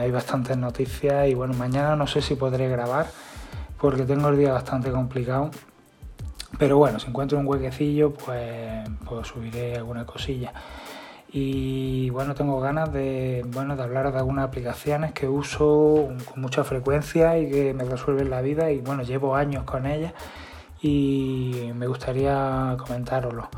hay 0.00 0.10
bastantes 0.10 0.56
noticias 0.56 1.28
y 1.28 1.34
bueno, 1.34 1.54
mañana 1.54 1.96
no 1.96 2.06
sé 2.06 2.22
si 2.22 2.34
podré 2.34 2.68
grabar 2.68 3.06
porque 3.78 4.04
tengo 4.04 4.28
el 4.28 4.38
día 4.38 4.52
bastante 4.52 4.90
complicado. 4.90 5.50
Pero 6.58 6.78
bueno, 6.78 7.00
si 7.00 7.08
encuentro 7.08 7.38
un 7.38 7.46
huequecillo, 7.46 8.12
pues, 8.12 8.88
pues 9.04 9.26
subiré 9.26 9.76
alguna 9.76 10.04
cosilla. 10.06 10.52
Y 11.34 12.10
bueno, 12.10 12.34
tengo 12.34 12.60
ganas 12.60 12.92
de, 12.92 13.42
bueno, 13.46 13.74
de 13.74 13.82
hablar 13.82 14.12
de 14.12 14.18
algunas 14.18 14.44
aplicaciones 14.44 15.12
que 15.12 15.28
uso 15.28 16.10
con 16.30 16.40
mucha 16.42 16.62
frecuencia 16.62 17.38
y 17.38 17.50
que 17.50 17.72
me 17.72 17.84
resuelven 17.84 18.28
la 18.28 18.42
vida. 18.42 18.70
Y 18.70 18.80
bueno, 18.80 19.02
llevo 19.02 19.34
años 19.34 19.64
con 19.64 19.86
ellas 19.86 20.12
y 20.82 21.70
me 21.74 21.86
gustaría 21.86 22.76
comentároslo. 22.78 23.48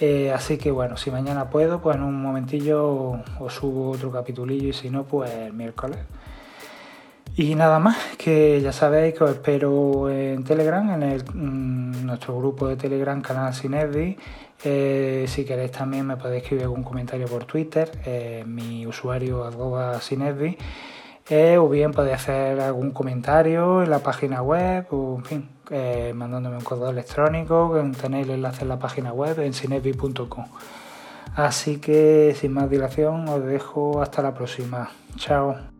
Eh, 0.00 0.32
así 0.32 0.58
que 0.58 0.70
bueno, 0.70 0.96
si 0.96 1.10
mañana 1.10 1.48
puedo, 1.48 1.80
pues 1.80 1.96
en 1.96 2.02
un 2.02 2.20
momentillo 2.20 3.22
os 3.38 3.54
subo 3.54 3.90
otro 3.92 4.10
capitulillo 4.10 4.68
y 4.68 4.72
si 4.72 4.90
no, 4.90 5.04
pues 5.04 5.30
el 5.30 5.52
miércoles. 5.52 5.98
Y 7.36 7.54
nada 7.54 7.78
más, 7.78 7.96
que 8.16 8.60
ya 8.62 8.72
sabéis 8.72 9.14
que 9.14 9.24
os 9.24 9.30
espero 9.30 10.10
en 10.10 10.42
Telegram, 10.42 10.90
en 10.90 11.02
el, 11.02 11.24
mm, 11.34 12.06
nuestro 12.06 12.38
grupo 12.38 12.66
de 12.66 12.76
Telegram, 12.76 13.20
canal 13.20 13.54
Cineddi. 13.54 14.16
Eh, 14.64 15.26
si 15.28 15.44
queréis 15.44 15.70
también 15.70 16.06
me 16.06 16.16
podéis 16.16 16.42
escribir 16.42 16.64
algún 16.64 16.82
comentario 16.82 17.26
por 17.26 17.44
Twitter, 17.44 17.90
eh, 18.04 18.44
mi 18.46 18.86
usuario 18.86 19.44
arroba 19.44 20.00
Cineddi. 20.00 20.56
Eh, 21.28 21.58
o 21.58 21.68
bien 21.68 21.90
podéis 21.90 22.16
hacer 22.16 22.60
algún 22.60 22.92
comentario 22.92 23.82
en 23.82 23.90
la 23.90 23.98
página 23.98 24.42
web, 24.42 24.86
o 24.90 25.16
en 25.16 25.24
fin, 25.24 25.48
mandándome 26.14 26.56
un 26.56 26.62
correo 26.62 26.90
electrónico, 26.90 27.74
tenéis 28.00 28.28
el 28.28 28.34
enlace 28.34 28.62
en 28.62 28.68
la 28.68 28.78
página 28.78 29.12
web 29.12 29.40
en 29.40 29.52
cinevi.com. 29.52 30.46
Así 31.34 31.78
que 31.78 32.34
sin 32.38 32.52
más 32.52 32.70
dilación 32.70 33.28
os 33.28 33.44
dejo 33.44 34.00
hasta 34.00 34.22
la 34.22 34.34
próxima. 34.34 34.90
Chao. 35.16 35.75